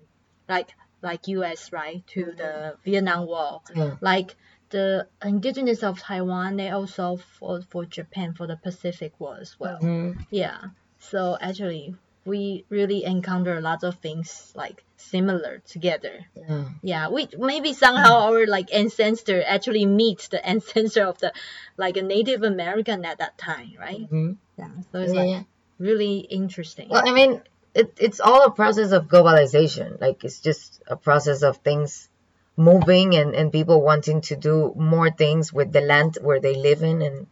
[0.47, 0.69] like
[1.01, 1.71] like U.S.
[1.71, 3.61] right to the Vietnam War.
[3.75, 3.95] Yeah.
[4.01, 4.35] Like
[4.69, 9.79] the indigenous of Taiwan, they also fought for Japan for the Pacific War as well.
[9.81, 10.25] Mhm.
[10.29, 10.57] Yeah.
[10.99, 16.25] So actually, we really encounter a lot of things like similar together.
[16.35, 21.33] yeah Yeah, we maybe somehow our like ancestor actually meets the ancestor of the
[21.77, 24.09] like a Native American at that time, right?
[24.09, 24.37] Mhm.
[24.57, 24.71] Yeah.
[24.91, 25.43] So it's Yeah, like yeah.
[25.77, 26.89] Really interesting.
[26.89, 27.41] Well, I mean,
[27.73, 29.99] it, it's all a process of globalization.
[29.99, 32.09] Like, it's just a process of things
[32.55, 36.83] moving and, and people wanting to do more things with the land where they live
[36.83, 37.01] in.
[37.01, 37.27] And,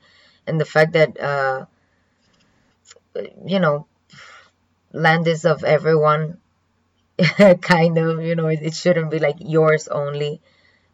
[0.47, 1.65] and the fact that, uh,
[3.45, 3.85] you know,
[4.91, 6.39] land is of everyone,
[7.61, 10.41] kind of, you know, it, it shouldn't be like yours only.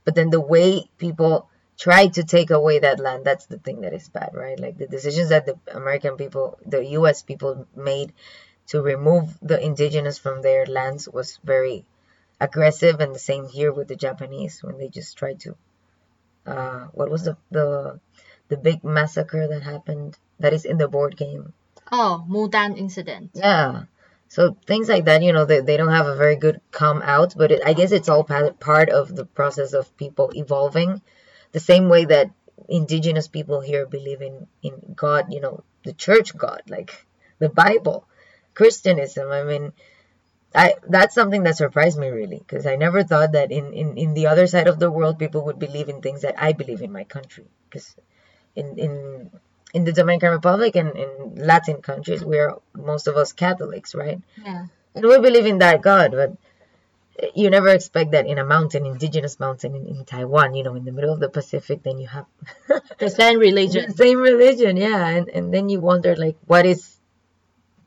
[0.03, 3.93] But then the way people try to take away that land, that's the thing that
[3.93, 4.59] is bad, right?
[4.59, 8.13] Like the decisions that the American people, the US people made
[8.67, 11.85] to remove the indigenous from their lands was very
[12.39, 15.55] aggressive and the same here with the Japanese when they just tried to
[16.45, 17.99] uh what was the the
[18.49, 21.53] the big massacre that happened that is in the board game.
[21.91, 23.31] oh, Mudan incident.
[23.33, 23.83] Yeah.
[24.29, 27.33] So things like that, you know, they, they don't have a very good come out,
[27.35, 31.01] but it, I guess it's all pa- part of the process of people evolving.
[31.57, 32.27] The same way that
[32.69, 34.35] indigenous people here believe in,
[34.67, 35.55] in God, you know,
[35.87, 36.91] the church God, like
[37.43, 37.99] the Bible,
[38.59, 39.31] Christianism.
[39.39, 39.65] I mean,
[40.53, 44.13] I that's something that surprised me really, because I never thought that in, in, in
[44.13, 46.91] the other side of the world people would believe in things that I believe in
[46.99, 47.47] my country.
[47.65, 47.95] Because
[48.55, 48.93] in, in
[49.73, 51.09] in the Dominican Republic and in
[51.51, 54.19] Latin countries, we're most of us Catholics, right?
[54.45, 54.65] Yeah.
[54.95, 56.31] And we believe in that God, but
[57.36, 60.86] you never expect that in a mountain, indigenous mountain in, in Taiwan, you know, in
[60.86, 62.25] the middle of the Pacific, then you have
[62.99, 63.86] The same religion.
[63.89, 65.08] the same religion, yeah.
[65.08, 66.97] And, and then you wonder, like, what is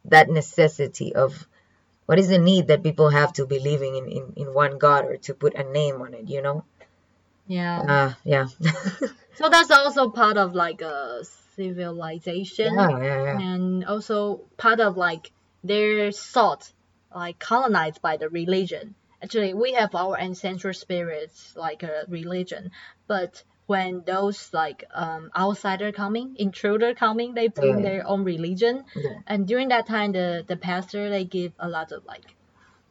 [0.07, 1.47] that necessity of,
[2.07, 5.17] what is the need that people have to believing in, in, in one God or
[5.19, 6.65] to put a name on it, you know?
[7.47, 7.81] Yeah.
[7.81, 8.47] Uh, yeah.
[9.41, 11.25] So that's also part of like a
[11.57, 12.75] civilization.
[12.75, 13.41] yeah, yeah, yeah.
[13.41, 15.33] and also part of like
[15.65, 16.71] their thought
[17.15, 22.71] like colonized by the religion actually we have our ancestral spirits like a religion
[23.07, 27.83] but when those like um outsider coming intruder coming they bring Yeah.
[27.89, 28.85] their own religion.
[28.97, 29.19] Yeah.
[29.27, 32.35] and during that time the the pastor they give a lot of like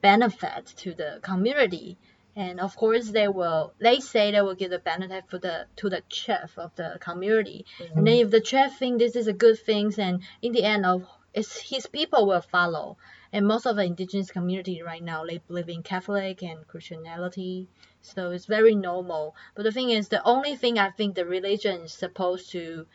[0.02, 1.98] benefit to the community.
[2.36, 5.90] And of course they will they say they will give the benefit for the to
[5.90, 7.66] the chef of the community.
[7.96, 10.86] And then if the chef think this is a good thing and in the end
[10.86, 12.98] of it's his people will follow
[13.32, 17.68] and most of the indigenous community right now they believe in catholic and christianity
[18.02, 21.82] so it's very normal but the thing is the only thing i think the religion
[21.82, 22.86] is supposed to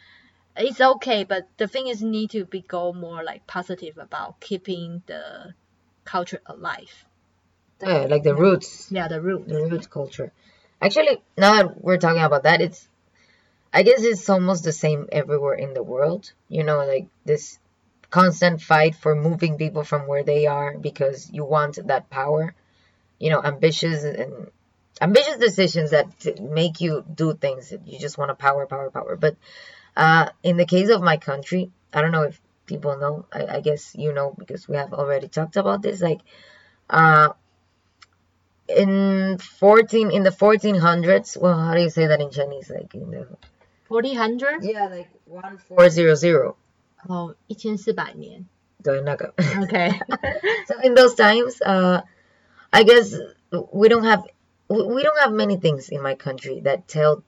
[0.56, 5.02] it's okay but the thing is need to be go more like positive about keeping
[5.06, 5.54] the
[6.04, 7.04] culture alive
[7.82, 8.90] Yeah, like the roots.
[8.90, 10.32] yeah the root the roots culture.
[10.80, 12.88] Actually, now that we're talking about that, it's
[13.72, 16.32] I guess it's almost the same everywhere in the world.
[16.48, 17.58] You know, like this
[18.14, 22.54] constant fight for moving people from where they are because you want that power.
[23.18, 24.52] You know, ambitious and
[25.00, 26.08] ambitious decisions that
[26.40, 29.16] make you do things that you just want to power, power, power.
[29.16, 29.34] But
[29.96, 33.26] uh, in the case of my country, I don't know if people know.
[33.32, 36.00] I, I guess you know because we have already talked about this.
[36.00, 36.20] Like,
[36.88, 37.30] uh,
[38.68, 43.10] in 14 in the 1400s well how do you say that in chinese like in
[43.10, 43.28] the
[43.88, 46.54] 1400 yeah like 1400
[47.07, 48.45] 哦一千四百年
[48.83, 49.91] the naga okay
[50.67, 52.01] so in those times uh
[52.71, 53.15] i guess
[53.73, 54.23] we don't have
[54.69, 57.23] we we don't have many things in my country that tell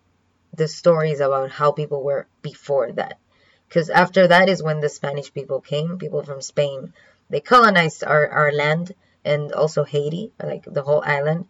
[0.56, 3.18] the stories about how people were before that
[3.68, 6.94] because after that is when the spanish people came people from spain
[7.30, 8.94] they colonized our, our land
[9.24, 11.46] and also haiti like the whole island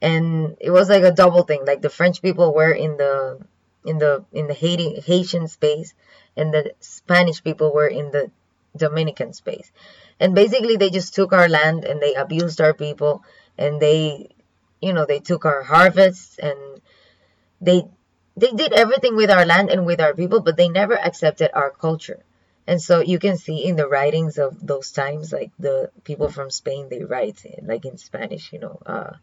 [0.00, 3.38] and it was like a double thing like the french people were in the
[3.84, 5.94] in the in the haiti haitian space
[6.39, 8.31] and the spanish people were in the
[8.75, 9.71] dominican space.
[10.19, 13.23] And basically they just took our land and they abused our people
[13.57, 14.29] and they
[14.81, 16.81] you know they took our harvests and
[17.61, 17.83] they
[18.37, 21.71] they did everything with our land and with our people but they never accepted our
[21.71, 22.23] culture.
[22.67, 26.51] And so you can see in the writings of those times like the people from
[26.51, 29.13] spain they write like in spanish you know uh,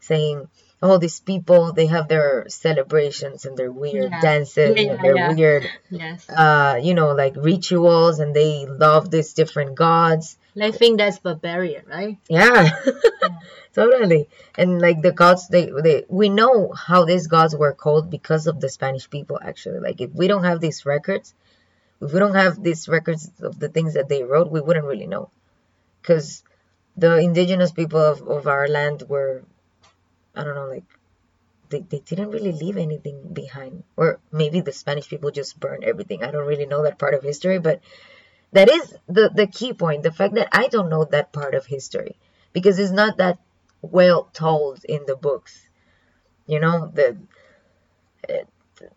[0.00, 0.48] saying
[0.82, 4.20] oh these people they have their celebrations and their weird Yeah.
[4.20, 5.32] dances Yeah, and their yeah.
[5.34, 6.28] weird Yes.
[6.28, 11.84] uh you know like rituals and they love these different gods i think that's barbarian,
[11.88, 12.16] right?
[12.28, 12.70] yeah
[13.74, 18.46] totally and like the gods they they we know how these gods were called because
[18.46, 21.34] of the spanish people actually like if we don't have these records
[22.00, 25.06] if we don't have these records of the things that they wrote we wouldn't really
[25.06, 25.30] know
[26.00, 26.42] because
[26.96, 29.42] the indigenous people of, of our land were
[30.38, 30.84] i don't know like
[31.70, 33.84] they, they didn't really leave anything behind.
[33.96, 36.24] Or maybe the spanish people just burned everything.
[36.24, 37.80] I don't really know that part of history but
[38.52, 41.66] that is the the key point the fact that i don't know that part of
[41.66, 42.16] history.
[42.52, 43.38] Because it's not that
[43.82, 45.68] well told in the books.
[46.46, 47.18] You know the
[48.28, 48.44] uh,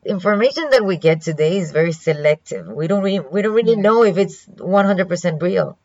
[0.05, 2.67] information that we get today is very selective.
[2.67, 3.87] We don't really we don't really Yeah.
[3.89, 5.77] know if it's 100% real.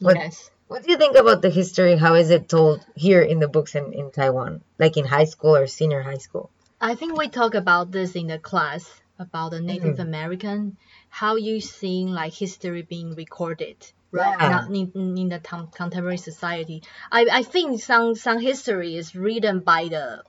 [0.00, 0.50] Yes.
[0.68, 3.74] What do you think about the history how is it told here in the books
[3.74, 6.50] in, in taiwan like in high school or senior high school
[6.80, 8.84] I think we talk about this in the class
[9.18, 10.76] about the Native American,
[11.08, 13.76] how you seeing like history being recorded,
[14.10, 14.36] right?
[14.38, 14.50] Yeah.
[14.50, 16.82] Not in, in the contemporary society.
[17.10, 20.24] I, I think some some history is written by the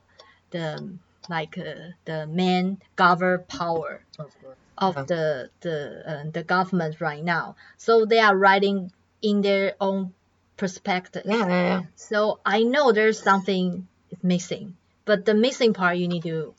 [0.52, 4.06] the like uh, the main govern power
[4.78, 5.04] of Uh-huh.
[5.12, 5.76] the the
[6.12, 7.56] uh, the government right now.
[7.78, 10.14] So they are writing in their own
[10.58, 11.24] perspective.
[11.26, 11.82] yeah yeah, yeah.
[11.96, 14.76] So I know there's something is missing,
[15.06, 16.54] but the missing part you need to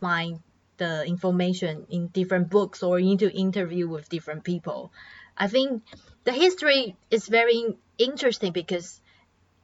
[0.00, 0.40] find
[0.78, 4.92] the information in different books or you need to interview with different people.
[5.36, 5.82] I think
[6.24, 9.00] the history is very interesting because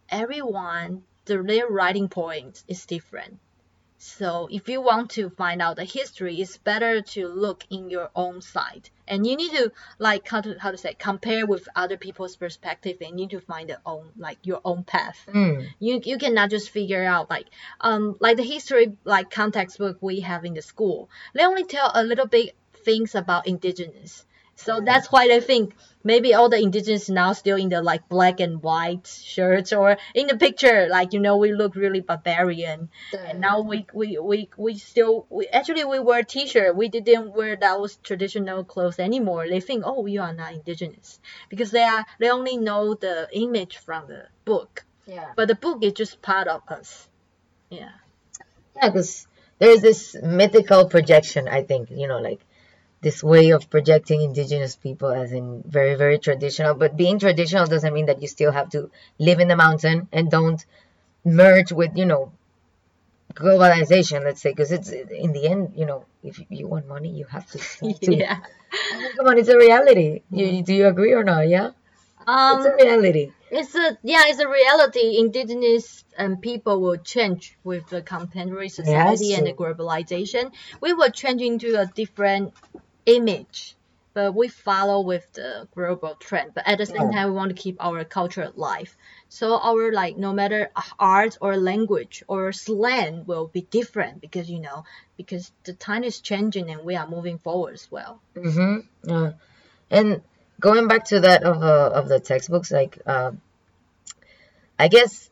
[0.08, 3.38] everyone the, their writing point is different.
[4.01, 8.11] So if you want to find out the history, it's better to look in your
[8.14, 11.96] own side, and you need to like how to how to say compare with other
[11.96, 15.26] people's perspective, and you need to find the own like your own path.
[15.26, 15.66] Mm.
[15.80, 17.46] You you cannot just figure out like
[17.80, 21.11] um like the history like context book we have in the school.
[21.34, 24.24] They only tell a little bit things about indigenous.
[24.59, 28.40] So that's why they think maybe all the indigenous now still in the like black
[28.40, 30.88] and white shirts or in the picture.
[30.90, 32.88] Like you know we look really barbarian.
[33.16, 36.74] And now we we we, we still we actually we wear t-shirt.
[36.76, 39.48] We didn't wear those traditional clothes anymore.
[39.48, 41.20] They think oh you are not indigenous.
[41.48, 44.84] Because they are they only know the image from the book.
[45.06, 45.32] Yeah.
[45.36, 47.09] But the book is just part of us.
[47.70, 47.92] Yeah.
[48.74, 49.26] Yeah, because
[49.59, 52.40] there's this mythical projection, I think, you know, like
[53.01, 56.74] this way of projecting indigenous people as in very, very traditional.
[56.74, 60.30] But being traditional doesn't mean that you still have to live in the mountain and
[60.30, 60.64] don't
[61.24, 62.32] merge with, you know,
[63.34, 67.24] globalization, let's say, because it's in the end, you know, if you want money, you
[67.26, 67.59] have to.
[67.59, 68.40] have to- yeah
[68.92, 70.22] I mean, come on, it's a reality.
[70.30, 71.49] You, do you agree or not?
[71.49, 71.70] Yeah,
[72.26, 73.32] um it's a reality.
[73.51, 75.18] It's a yeah, it's a reality.
[75.18, 80.53] Indigenous um, people will change with the contemporary society and the globalization.
[80.82, 82.53] We will change into a different
[83.09, 83.74] image,
[84.14, 86.52] but we follow with the global trend.
[86.54, 88.94] But at the same time, we want to keep our culture alive.
[89.28, 94.61] So our like no matter art or language or slang will be different because you
[94.61, 94.84] know
[95.16, 98.20] because the time is changing and we are moving forward as well.
[98.34, 99.11] Mm-hmm.
[99.11, 99.32] Yeah.
[99.90, 100.22] And
[100.61, 103.32] going back to that of uh, of the textbooks, like uh,
[104.78, 105.30] I guess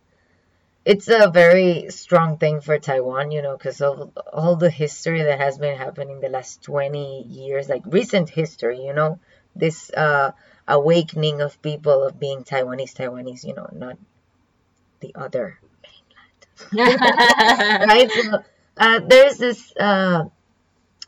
[0.87, 5.41] it's a very strong thing for Taiwan, you know, because of all the history that
[5.41, 9.19] has been happening the last twenty years, like recent history, you know,
[9.57, 10.31] this uh,
[10.69, 13.99] awakening of people of being Taiwanese, Taiwanese, you know, not
[15.01, 15.59] the other
[16.73, 17.01] mainland.
[17.91, 18.11] right?
[18.13, 18.45] So,
[18.77, 20.27] uh, there's this uh,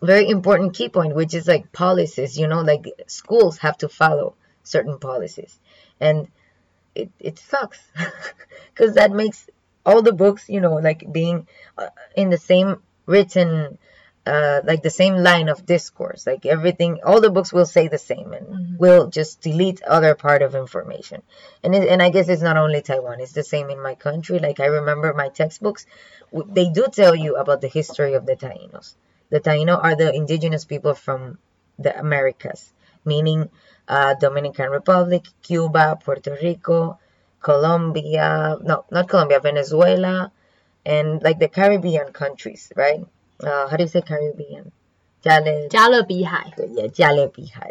[0.03, 2.37] very important key point, which is like policies.
[2.37, 5.61] You know, like schools have to follow certain policies,
[6.01, 6.27] and
[6.97, 7.81] it it sucks
[8.75, 9.47] because that makes
[9.89, 13.79] all the books, you know, like being uh, in the same written.
[14.27, 17.97] Uh, like the same line of discourse like everything all the books will say the
[18.11, 21.23] same and will just delete other part of information.
[21.65, 24.39] And it, and I guess it's not only Taiwan it's the same in my country.
[24.39, 25.87] Like I remember my textbooks
[26.59, 28.97] they do tell you about the history of the Tainos.
[29.31, 31.39] The Taino are the indigenous people from
[31.79, 32.71] the Americas
[33.05, 33.49] meaning
[33.89, 36.99] uh, Dominican Republic Cuba Puerto Rico
[37.41, 40.33] Colombia, no, not Colombia, Venezuela,
[40.85, 43.05] and like the Caribbean countries, right?
[43.41, 44.73] Uh, how do you say Caribbean?
[45.23, 45.69] Jale,
[46.69, 46.89] Yeah,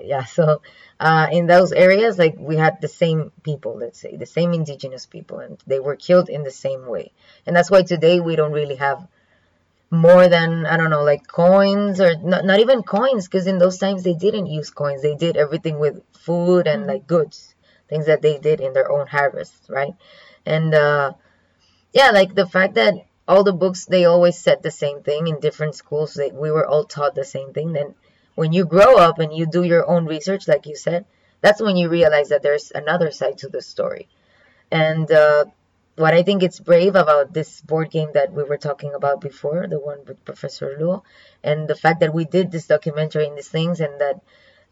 [0.03, 0.23] Yeah.
[0.25, 0.61] So
[0.99, 5.05] uh, in those areas, like we had the same people, let's say, the same indigenous
[5.05, 7.11] people, and they were killed in the same way.
[7.45, 9.07] And that's why today we don't really have
[9.89, 13.77] more than I don't know, like coins or not, not even coins, because in those
[13.77, 15.01] times they didn't use coins.
[15.01, 16.89] They did everything with food and mm-hmm.
[16.89, 17.55] like goods
[17.89, 19.93] things that they did in their own harvests, right?
[20.45, 21.13] And uh,
[21.93, 22.93] yeah, like the fact that
[23.27, 26.13] all the books they always said the same thing in different schools.
[26.13, 27.73] They, we were all taught the same thing.
[27.73, 27.95] Then
[28.35, 31.05] when you grow up and you do your own research, like you said,
[31.41, 34.07] that's when you realize that there's another side to the story.
[34.71, 35.45] And uh,
[35.95, 39.67] what I think it's brave about this board game that we were talking about before,
[39.67, 41.03] the one with Professor Luo,
[41.43, 44.21] and the fact that we did this documentary in these things, and that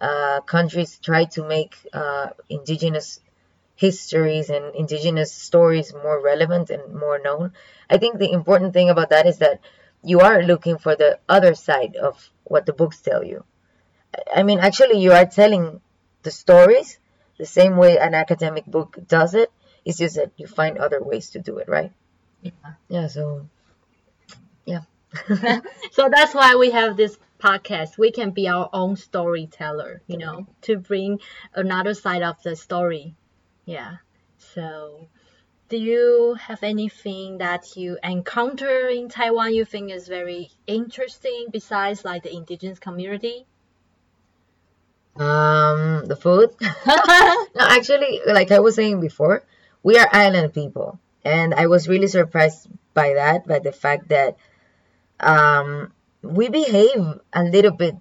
[0.01, 3.19] uh, countries try to make uh, indigenous
[3.75, 7.53] histories and indigenous stories more relevant and more known.
[7.89, 9.59] I think the important thing about that is that
[10.03, 13.43] you are looking for the other side of what the books tell you.
[14.33, 15.81] I mean, actually, you are telling
[16.23, 16.97] the stories
[17.37, 19.51] the same way an academic book does it.
[19.83, 21.91] It's just that you find other ways to do it, right?
[22.41, 22.51] Yeah.
[22.87, 23.07] Yeah.
[23.07, 23.47] So,
[24.65, 24.81] yeah.
[25.91, 27.97] so that's why we have this podcast.
[27.97, 31.19] We can be our own storyteller, you know, to bring
[31.53, 33.15] another side of the story.
[33.65, 33.97] Yeah.
[34.37, 35.07] So,
[35.69, 42.03] do you have anything that you encounter in Taiwan you think is very interesting besides
[42.03, 43.45] like the indigenous community?
[45.15, 46.49] Um, the food.
[46.87, 49.43] no, actually, like I was saying before,
[49.83, 54.37] we are island people, and I was really surprised by that, by the fact that
[55.19, 55.93] um,
[56.25, 57.95] we behave a little bit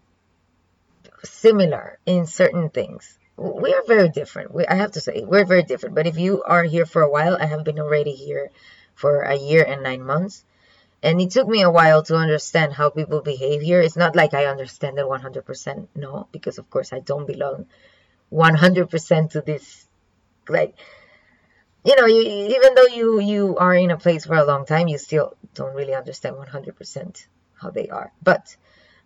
[1.25, 3.19] similar in certain things.
[3.37, 4.55] We are very different.
[4.55, 5.95] We, I have to say, we're very different.
[5.95, 8.51] But if you are here for a while, I have been already here
[8.95, 10.45] for a year and nine months.
[11.03, 13.81] And it took me a while to understand how people behave here.
[13.81, 17.67] It's not like I understand it 100%, no, because of course I don't belong
[18.33, 19.87] 100% to this.
[20.49, 20.75] Like,
[21.85, 22.23] you know, you,
[22.57, 25.75] even though you you are in a place for a long time, you still don't
[25.75, 27.27] really understand 100%
[27.65, 28.13] how they are.
[28.23, 28.57] But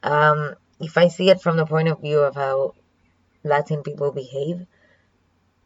[0.02, 2.74] um, if I see it from the point of view of how
[3.44, 4.66] Latin people behave,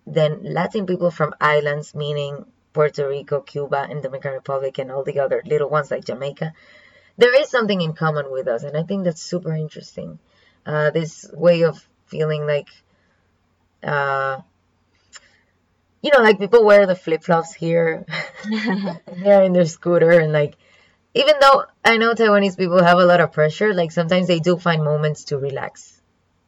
[0.06, 5.20] then Latin people from islands, meaning Puerto Rico, Cuba, and Dominican Republic, and all the
[5.20, 6.52] other little ones like Jamaica,
[7.16, 10.18] there is something in common with us, and I think that's super interesting.
[10.64, 12.68] Uh, this way of feeling like,
[13.82, 14.40] uh,
[16.02, 18.06] you know, like people wear the flip flops here,
[18.44, 20.56] they're in their scooter, and like,
[21.14, 24.56] even though I know Taiwanese people have a lot of pressure, like sometimes they do
[24.56, 26.00] find moments to relax,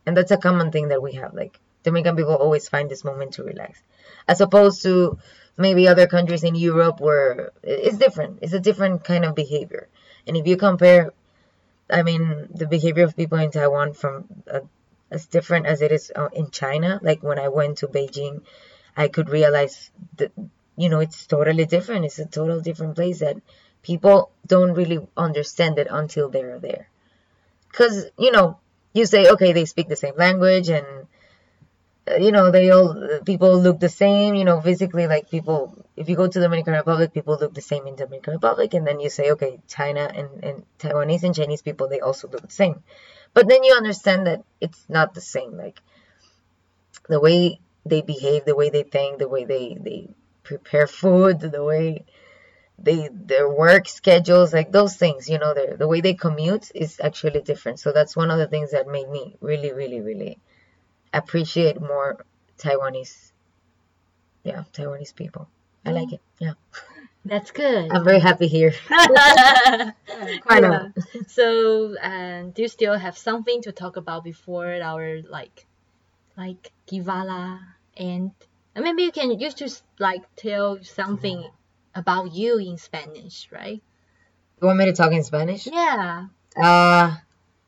[0.07, 1.35] and that's a common thing that we have.
[1.35, 3.81] Like Dominican people always find this moment to relax,
[4.29, 5.19] as opposed to
[5.57, 8.39] maybe other countries in Europe where it's different.
[8.43, 9.89] It's a different kind of behavior.
[10.27, 11.13] And if you compare,
[11.91, 14.61] I mean, the behavior of people in Taiwan from uh,
[15.11, 18.43] as different as it is uh, in China, like when I went to Beijing,
[18.97, 20.33] I could realize that,
[20.77, 22.05] you know, it's totally different.
[22.05, 23.37] It's a total different place that
[23.85, 26.89] people don't really understand it until they're there.
[27.71, 28.59] Because, you know,
[28.93, 30.87] you say, okay, they speak the same language and
[32.07, 36.07] uh, you know they all people look the same you know physically like people if
[36.07, 39.01] you go to the dominican republic people look the same in dominican republic and then
[39.01, 42.83] you say okay china and, and taiwanese and chinese people they also look the same
[43.33, 45.81] but then you understand that it's not the same like
[47.09, 50.07] the way they behave the way they think the way they they
[50.43, 52.05] prepare food the way
[52.79, 57.01] they their work schedules like those things you know the the way they commute is
[57.01, 60.39] actually different so that's one of the things that made me really really really
[61.15, 62.25] appreciate more
[62.59, 63.33] Taiwanese,
[64.43, 65.49] yeah, Taiwanese people.
[65.87, 66.21] I like it.
[66.39, 66.55] Yeah,
[67.25, 67.91] That's good.
[67.91, 68.75] I'm very happy here.
[70.51, 70.93] Know.
[71.27, 75.67] So, um, do you still have something to talk about before our like,
[76.37, 77.61] like Kivala
[77.97, 78.31] and
[78.75, 81.45] and maybe you can you just like tell something
[81.95, 83.83] about you in Spanish, right?
[84.61, 85.67] You want me to talk in Spanish?
[85.67, 86.27] Yeah.
[86.57, 87.17] Uh,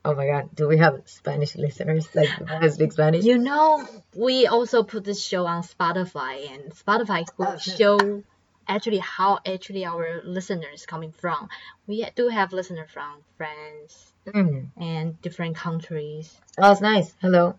[0.04, 2.28] oh my God, do we have Spanish listeners like
[2.60, 3.24] that speak Spanish?
[3.24, 8.22] You know, we also put this show on Spotify, and Spotify will Oh, show
[8.68, 11.48] actually how actually our listeners coming from.
[11.86, 14.70] We do have listeners from France Mm.
[14.76, 16.34] and different countries.
[16.58, 17.14] Oh, it's nice.
[17.20, 17.54] Hello,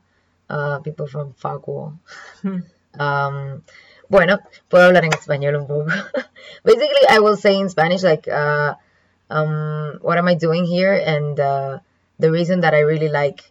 [0.50, 1.98] uh, people from Faguo.
[3.00, 3.64] um,
[4.10, 4.40] bueno,
[4.70, 5.86] puedo hablar en español un poco.
[6.64, 8.76] Basically, I will say in Spanish like, uh,
[9.30, 10.94] um, what am I doing here?
[10.94, 11.80] And uh,
[12.20, 13.44] the reason that I really like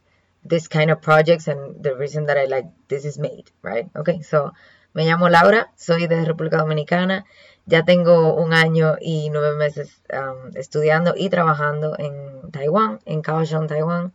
[0.44, 3.88] this kind of projects and the reason that I like this is made, right?
[3.96, 4.52] Okay, so
[4.94, 7.24] me llamo Laura, soy de República Dominicana,
[7.66, 13.66] ya tengo un año y nueve meses um, estudiando y trabajando en Taiwán, en Kaohsiung,
[13.66, 14.12] Taiwán.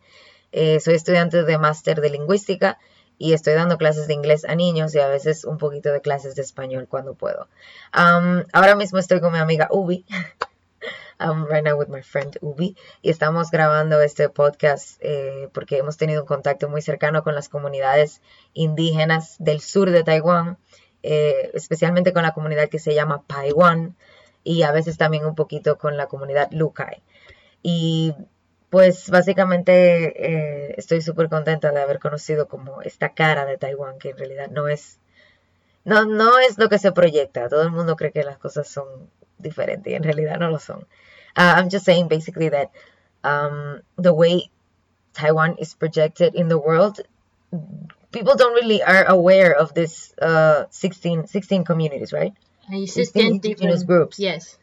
[0.54, 2.78] Eh, soy estudiante de máster de lingüística
[3.22, 6.34] y estoy dando clases de inglés a niños y a veces un poquito de clases
[6.34, 7.48] de español cuando puedo.
[7.96, 10.06] Um, ahora mismo estoy con mi amiga Ubi.
[11.20, 15.98] I'm right now with my friend Ubi y estamos grabando este podcast eh, porque hemos
[15.98, 18.22] tenido un contacto muy cercano con las comunidades
[18.56, 20.58] indígenas del sur de Taiwán,
[21.04, 23.96] eh, especialmente con la comunidad que se llama Paiwan
[24.44, 27.04] y a veces también un poquito con la comunidad Lukai.
[27.62, 28.16] Y
[28.72, 29.74] pues básicamente
[30.16, 34.50] eh, estoy súper contenta de haber conocido como esta cara de Taiwán, que en realidad
[34.50, 34.98] no es,
[35.84, 37.50] no, no es lo que se proyecta.
[37.50, 38.86] Todo el mundo cree que las cosas son
[39.40, 40.88] diferentes y en realidad no lo son.
[41.38, 42.72] Uh, I'm just saying basically that
[43.26, 44.50] um, the way
[45.12, 47.02] Taiwan is projected in the world,
[48.14, 52.34] people don't really are aware of this uh, 16, 16 communities, right?
[52.70, 54.18] 16 indigenous groups.
[54.18, 54.58] Yes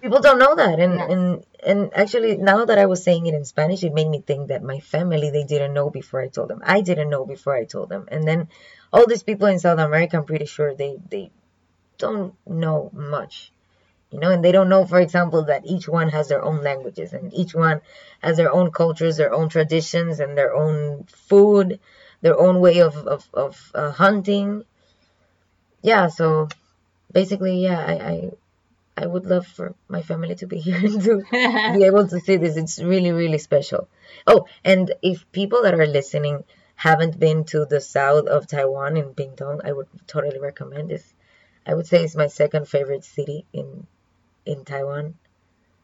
[0.00, 0.78] people don't know that.
[0.78, 1.10] And yeah.
[1.10, 4.48] and and actually now that i was saying it in spanish it made me think
[4.48, 6.62] that my family they didn't know before i told them.
[6.64, 8.06] I didn't know before i told them.
[8.08, 8.48] And then
[8.92, 11.30] all these people in south america i'm pretty sure they they
[11.98, 13.52] don't know much
[14.10, 14.30] you know?
[14.30, 17.54] And they don't know for example that each one has their own languages and each
[17.54, 17.80] one
[18.22, 21.80] has their own cultures their own traditions and their own food
[22.20, 24.64] their own way of of, of uh, hunting.
[25.82, 26.48] Yeah so
[27.12, 28.30] basically yeah i i
[29.00, 31.22] I would love for my family to be here and to
[31.78, 32.56] be able to see this.
[32.56, 33.88] It's really, really special.
[34.26, 36.42] Oh, and if people that are listening
[36.74, 41.14] haven't been to the south of Taiwan in Pingtung, I would totally recommend this.
[41.64, 43.86] I would say it's my second favorite city in
[44.44, 45.14] in Taiwan.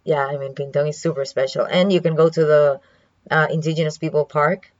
[0.02, 2.80] Yeah, I mean Pingtung is super special, and you can go to the
[3.30, 4.72] uh, Indigenous People Park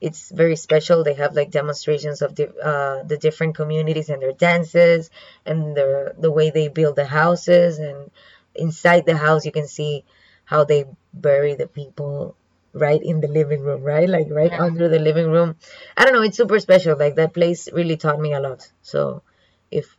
[0.00, 1.04] it's very special.
[1.04, 5.10] They have like demonstrations of the uh, the different communities and their dances
[5.44, 8.10] and the the way they build the houses and
[8.54, 10.04] inside the house you can see
[10.44, 12.36] how they bury the people
[12.72, 14.08] right in the living room, right?
[14.08, 14.62] Like right yeah.
[14.62, 15.56] under the living room.
[15.96, 16.96] I don't know, it's super special.
[16.98, 18.70] Like that place really taught me a lot.
[18.82, 19.22] So
[19.70, 19.96] if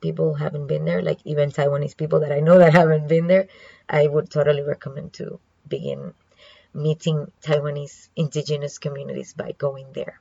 [0.00, 3.48] people haven't been there, like even Taiwanese people that I know that haven't been there,
[3.88, 6.14] I would totally recommend to begin
[6.72, 10.20] meeting Taiwanese indigenous communities by going there.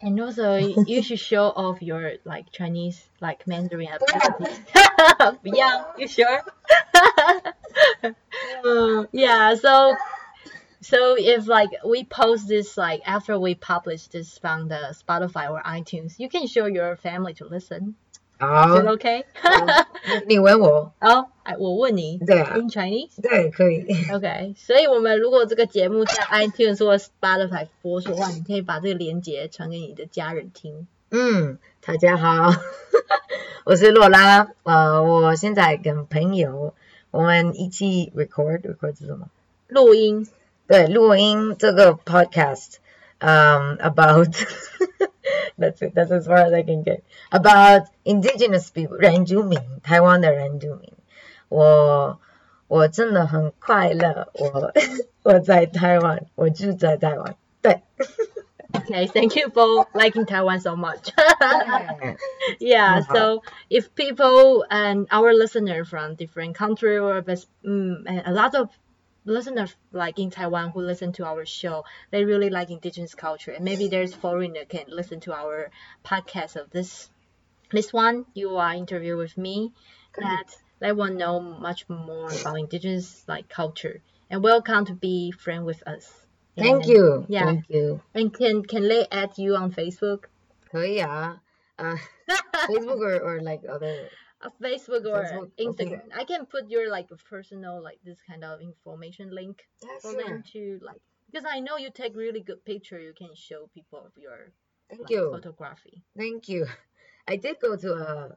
[0.00, 0.56] And also,
[0.86, 4.60] you should show off your like Chinese like Mandarin abilities.
[5.44, 6.42] yeah, you sure?
[8.64, 9.54] uh, yeah.
[9.54, 9.96] So,
[10.80, 15.62] so if like we post this like after we publish this from the Spotify or
[15.62, 17.96] iTunes, you can show your family to listen.
[18.38, 19.24] It OK？
[20.26, 23.86] 你问我哦，哎，我问你，对啊，In Chinese，对，可以。
[24.12, 30.86] OK，所以我们如果这个节目在 iTunes 或 Spotify 播出的话，你可以把这个链接传给你的家人听。
[31.10, 32.50] 嗯，大家好，
[33.64, 36.74] 我是洛拉，呃，我现在跟朋友
[37.12, 39.28] 我们一起 record，record 是什么？
[39.68, 40.28] 录音。
[40.66, 42.74] 对，录音这个 podcast，
[43.18, 44.34] 嗯，about。
[45.57, 45.93] That's it.
[45.93, 47.03] That's as far as I can get.
[47.31, 50.93] About indigenous people，原住民，台湾的原住民。
[51.49, 52.19] 我
[52.67, 54.29] 我真的很快乐。
[54.33, 54.71] 我
[55.23, 57.35] 我在台湾，我住在台湾。
[57.61, 57.81] 对。
[58.71, 61.11] Okay, thank you for liking Taiwan so much.
[62.59, 67.23] yeah, so if people and our listener from different country or
[67.65, 68.69] um, a lot of
[69.25, 73.51] listeners like in Taiwan who listen to our show, they really like indigenous culture.
[73.51, 75.71] And maybe there's foreigner can listen to our
[76.03, 77.09] podcast of this
[77.71, 78.25] this one.
[78.33, 79.73] You are interview with me
[80.17, 80.45] that
[80.79, 84.01] they want to know much more about indigenous like culture.
[84.29, 86.11] And welcome to be friend with us.
[86.57, 87.25] Thank and, you.
[87.27, 87.45] Yeah.
[87.45, 88.01] Thank you.
[88.13, 90.25] And can can they add you on Facebook?
[90.71, 91.41] 可以啊，
[91.77, 94.09] 呃、uh,，Facebook or or like other
[94.44, 96.06] a Facebook or Facebook, Instagram.
[96.06, 96.20] Okay.
[96.20, 100.22] I can put your like personal like this kind of information link yeah, for sure.
[100.22, 102.98] them to like because I know you take really good picture.
[103.00, 104.52] You can show people of your
[104.88, 106.02] thank like, you photography.
[106.16, 106.66] Thank you.
[107.28, 108.28] I did go to uh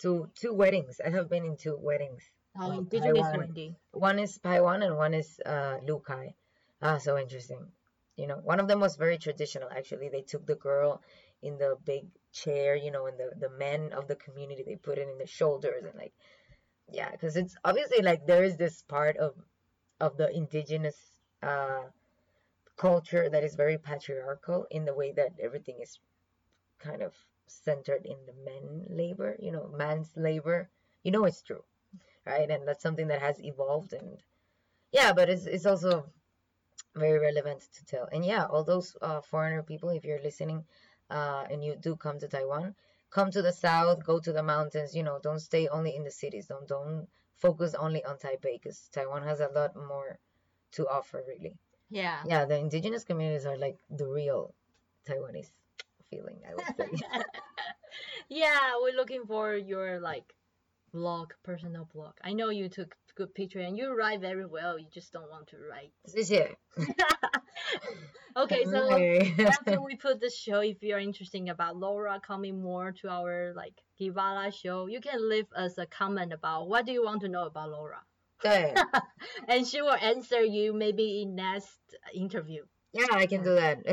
[0.00, 1.00] to two weddings.
[1.04, 2.22] I have been in two weddings.
[2.58, 3.76] Oh, indigenous wedding.
[3.92, 6.34] One is Paiwan and one is uh Lukai.
[6.82, 7.66] Ah, so interesting.
[8.16, 9.68] You know, one of them was very traditional.
[9.70, 11.02] Actually, they took the girl
[11.42, 14.98] in the big chair, you know, and the the men of the community they put
[14.98, 16.12] it in the shoulders and like
[16.92, 19.34] yeah, because it's obviously like there is this part of
[20.00, 20.96] of the indigenous
[21.42, 21.82] uh
[22.76, 25.98] culture that is very patriarchal in the way that everything is
[26.78, 27.14] kind of
[27.46, 30.70] centered in the men labor, you know, man's labor.
[31.02, 31.64] You know it's true.
[32.24, 32.50] Right?
[32.50, 34.18] And that's something that has evolved and
[34.92, 36.06] yeah, but it's it's also
[36.94, 38.08] very relevant to tell.
[38.12, 40.64] And yeah, all those uh, foreigner people, if you're listening,
[41.10, 42.74] uh, and you do come to Taiwan,
[43.10, 44.94] come to the south, go to the mountains.
[44.94, 46.46] You know, don't stay only in the cities.
[46.46, 47.08] Don't don't
[47.38, 50.18] focus only on Taipei because Taiwan has a lot more
[50.72, 51.56] to offer, really.
[51.90, 52.18] Yeah.
[52.24, 54.54] Yeah, the indigenous communities are like the real
[55.08, 55.50] Taiwanese
[56.10, 57.06] feeling, I would say.
[58.28, 60.34] yeah, we're looking for your like
[60.92, 62.14] blog, personal blog.
[62.22, 64.78] I know you took good picture and you write very well.
[64.78, 65.92] You just don't want to write.
[66.04, 66.56] 谢谢。
[68.36, 69.34] okay, so Hey.
[69.38, 73.74] after we put the show, if you're interested about Laura coming more to our like
[74.00, 77.46] Kivala show, you can leave us a comment about what do you want to know
[77.46, 78.02] about Laura,
[78.42, 78.72] 对
[79.48, 81.78] and she will answer you maybe in next
[82.14, 82.64] interview.
[82.92, 83.84] Yeah, I can do that.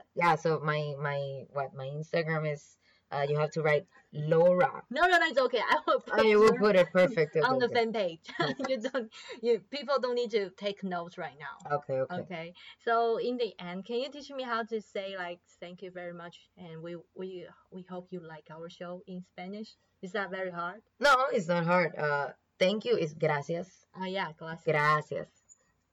[0.14, 2.76] yeah, so my my what my Instagram is
[3.10, 4.82] uh you have to write Laura.
[4.90, 5.60] No, no, no, it's okay.
[5.60, 7.36] I will put, I will put it perfect.
[7.36, 8.20] on the fan page.
[8.68, 11.76] you don't, you people don't need to take notes right now.
[11.76, 12.14] Okay, okay.
[12.14, 12.52] Okay.
[12.84, 16.12] So in the end, can you teach me how to say like thank you very
[16.12, 19.76] much and we we we hope you like our show in Spanish?
[20.02, 20.80] Is that very hard?
[20.98, 21.96] No, it's not hard.
[21.96, 23.86] Uh thank you is gracias.
[23.96, 24.64] Oh yeah, gracias.
[24.66, 25.28] Gracias.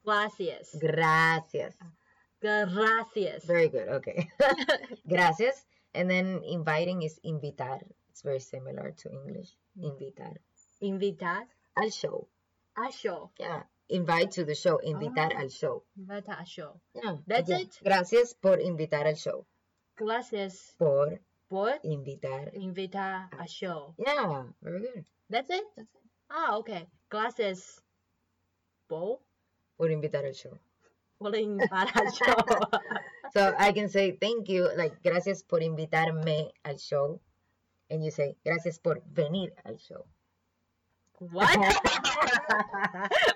[0.04, 0.76] Gracias.
[0.80, 1.74] Gracias.
[2.42, 3.46] Gracias.
[3.46, 3.88] Very good.
[3.90, 4.30] Okay.
[5.08, 5.66] gracias.
[5.94, 7.80] And then inviting is invitar.
[8.10, 9.56] It's very similar to English.
[9.82, 10.34] Invitar.
[10.82, 11.44] Invitar
[11.76, 12.28] Al show.
[12.76, 13.32] Al show.
[13.40, 13.64] Yeah.
[13.90, 14.78] Invite to the show.
[14.80, 15.40] Invitar Oh.
[15.40, 15.84] al show.
[15.98, 16.80] Invitar a show.
[16.94, 17.18] Yeah.
[17.26, 17.80] That's it?
[17.84, 19.46] Gracias por invitar al show.
[19.96, 21.20] Gracias Por
[21.50, 22.52] por invitar.
[22.54, 23.96] invitar al show.
[23.98, 24.44] Yeah.
[24.62, 25.06] Very good.
[25.30, 25.64] That's it?
[25.76, 26.02] That's it.
[26.30, 26.88] Ah, okay.
[27.10, 27.82] Gracias
[28.88, 29.20] por
[29.78, 30.58] Por invitar al show.
[31.20, 32.36] por invitar a show.
[33.38, 37.22] So I can say thank you, like gracias por invitarme al show.
[37.88, 40.10] And you say gracias por venir al show.
[41.20, 41.56] What?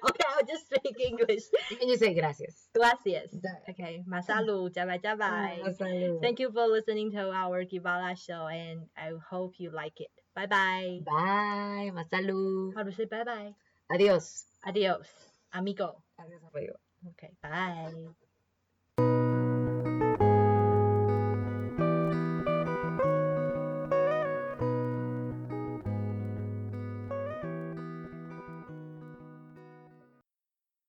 [0.10, 1.46] okay, I'll just speak English.
[1.70, 2.66] And you say gracias.
[2.74, 3.30] Gracias.
[3.70, 5.62] Okay, masalu, jabai jabai.
[5.62, 6.18] Ah, masalu.
[6.18, 10.10] Thank you for listening to our Kivala show, and I hope you like it.
[10.34, 11.06] Bye bye.
[11.06, 11.94] Bye.
[11.94, 12.74] Masalu.
[12.74, 13.54] How to say bye bye?
[13.94, 14.50] Adios.
[14.66, 15.06] Adios,
[15.54, 16.02] amigo.
[16.18, 16.74] Adios, amigo.
[17.14, 17.94] Okay, bye.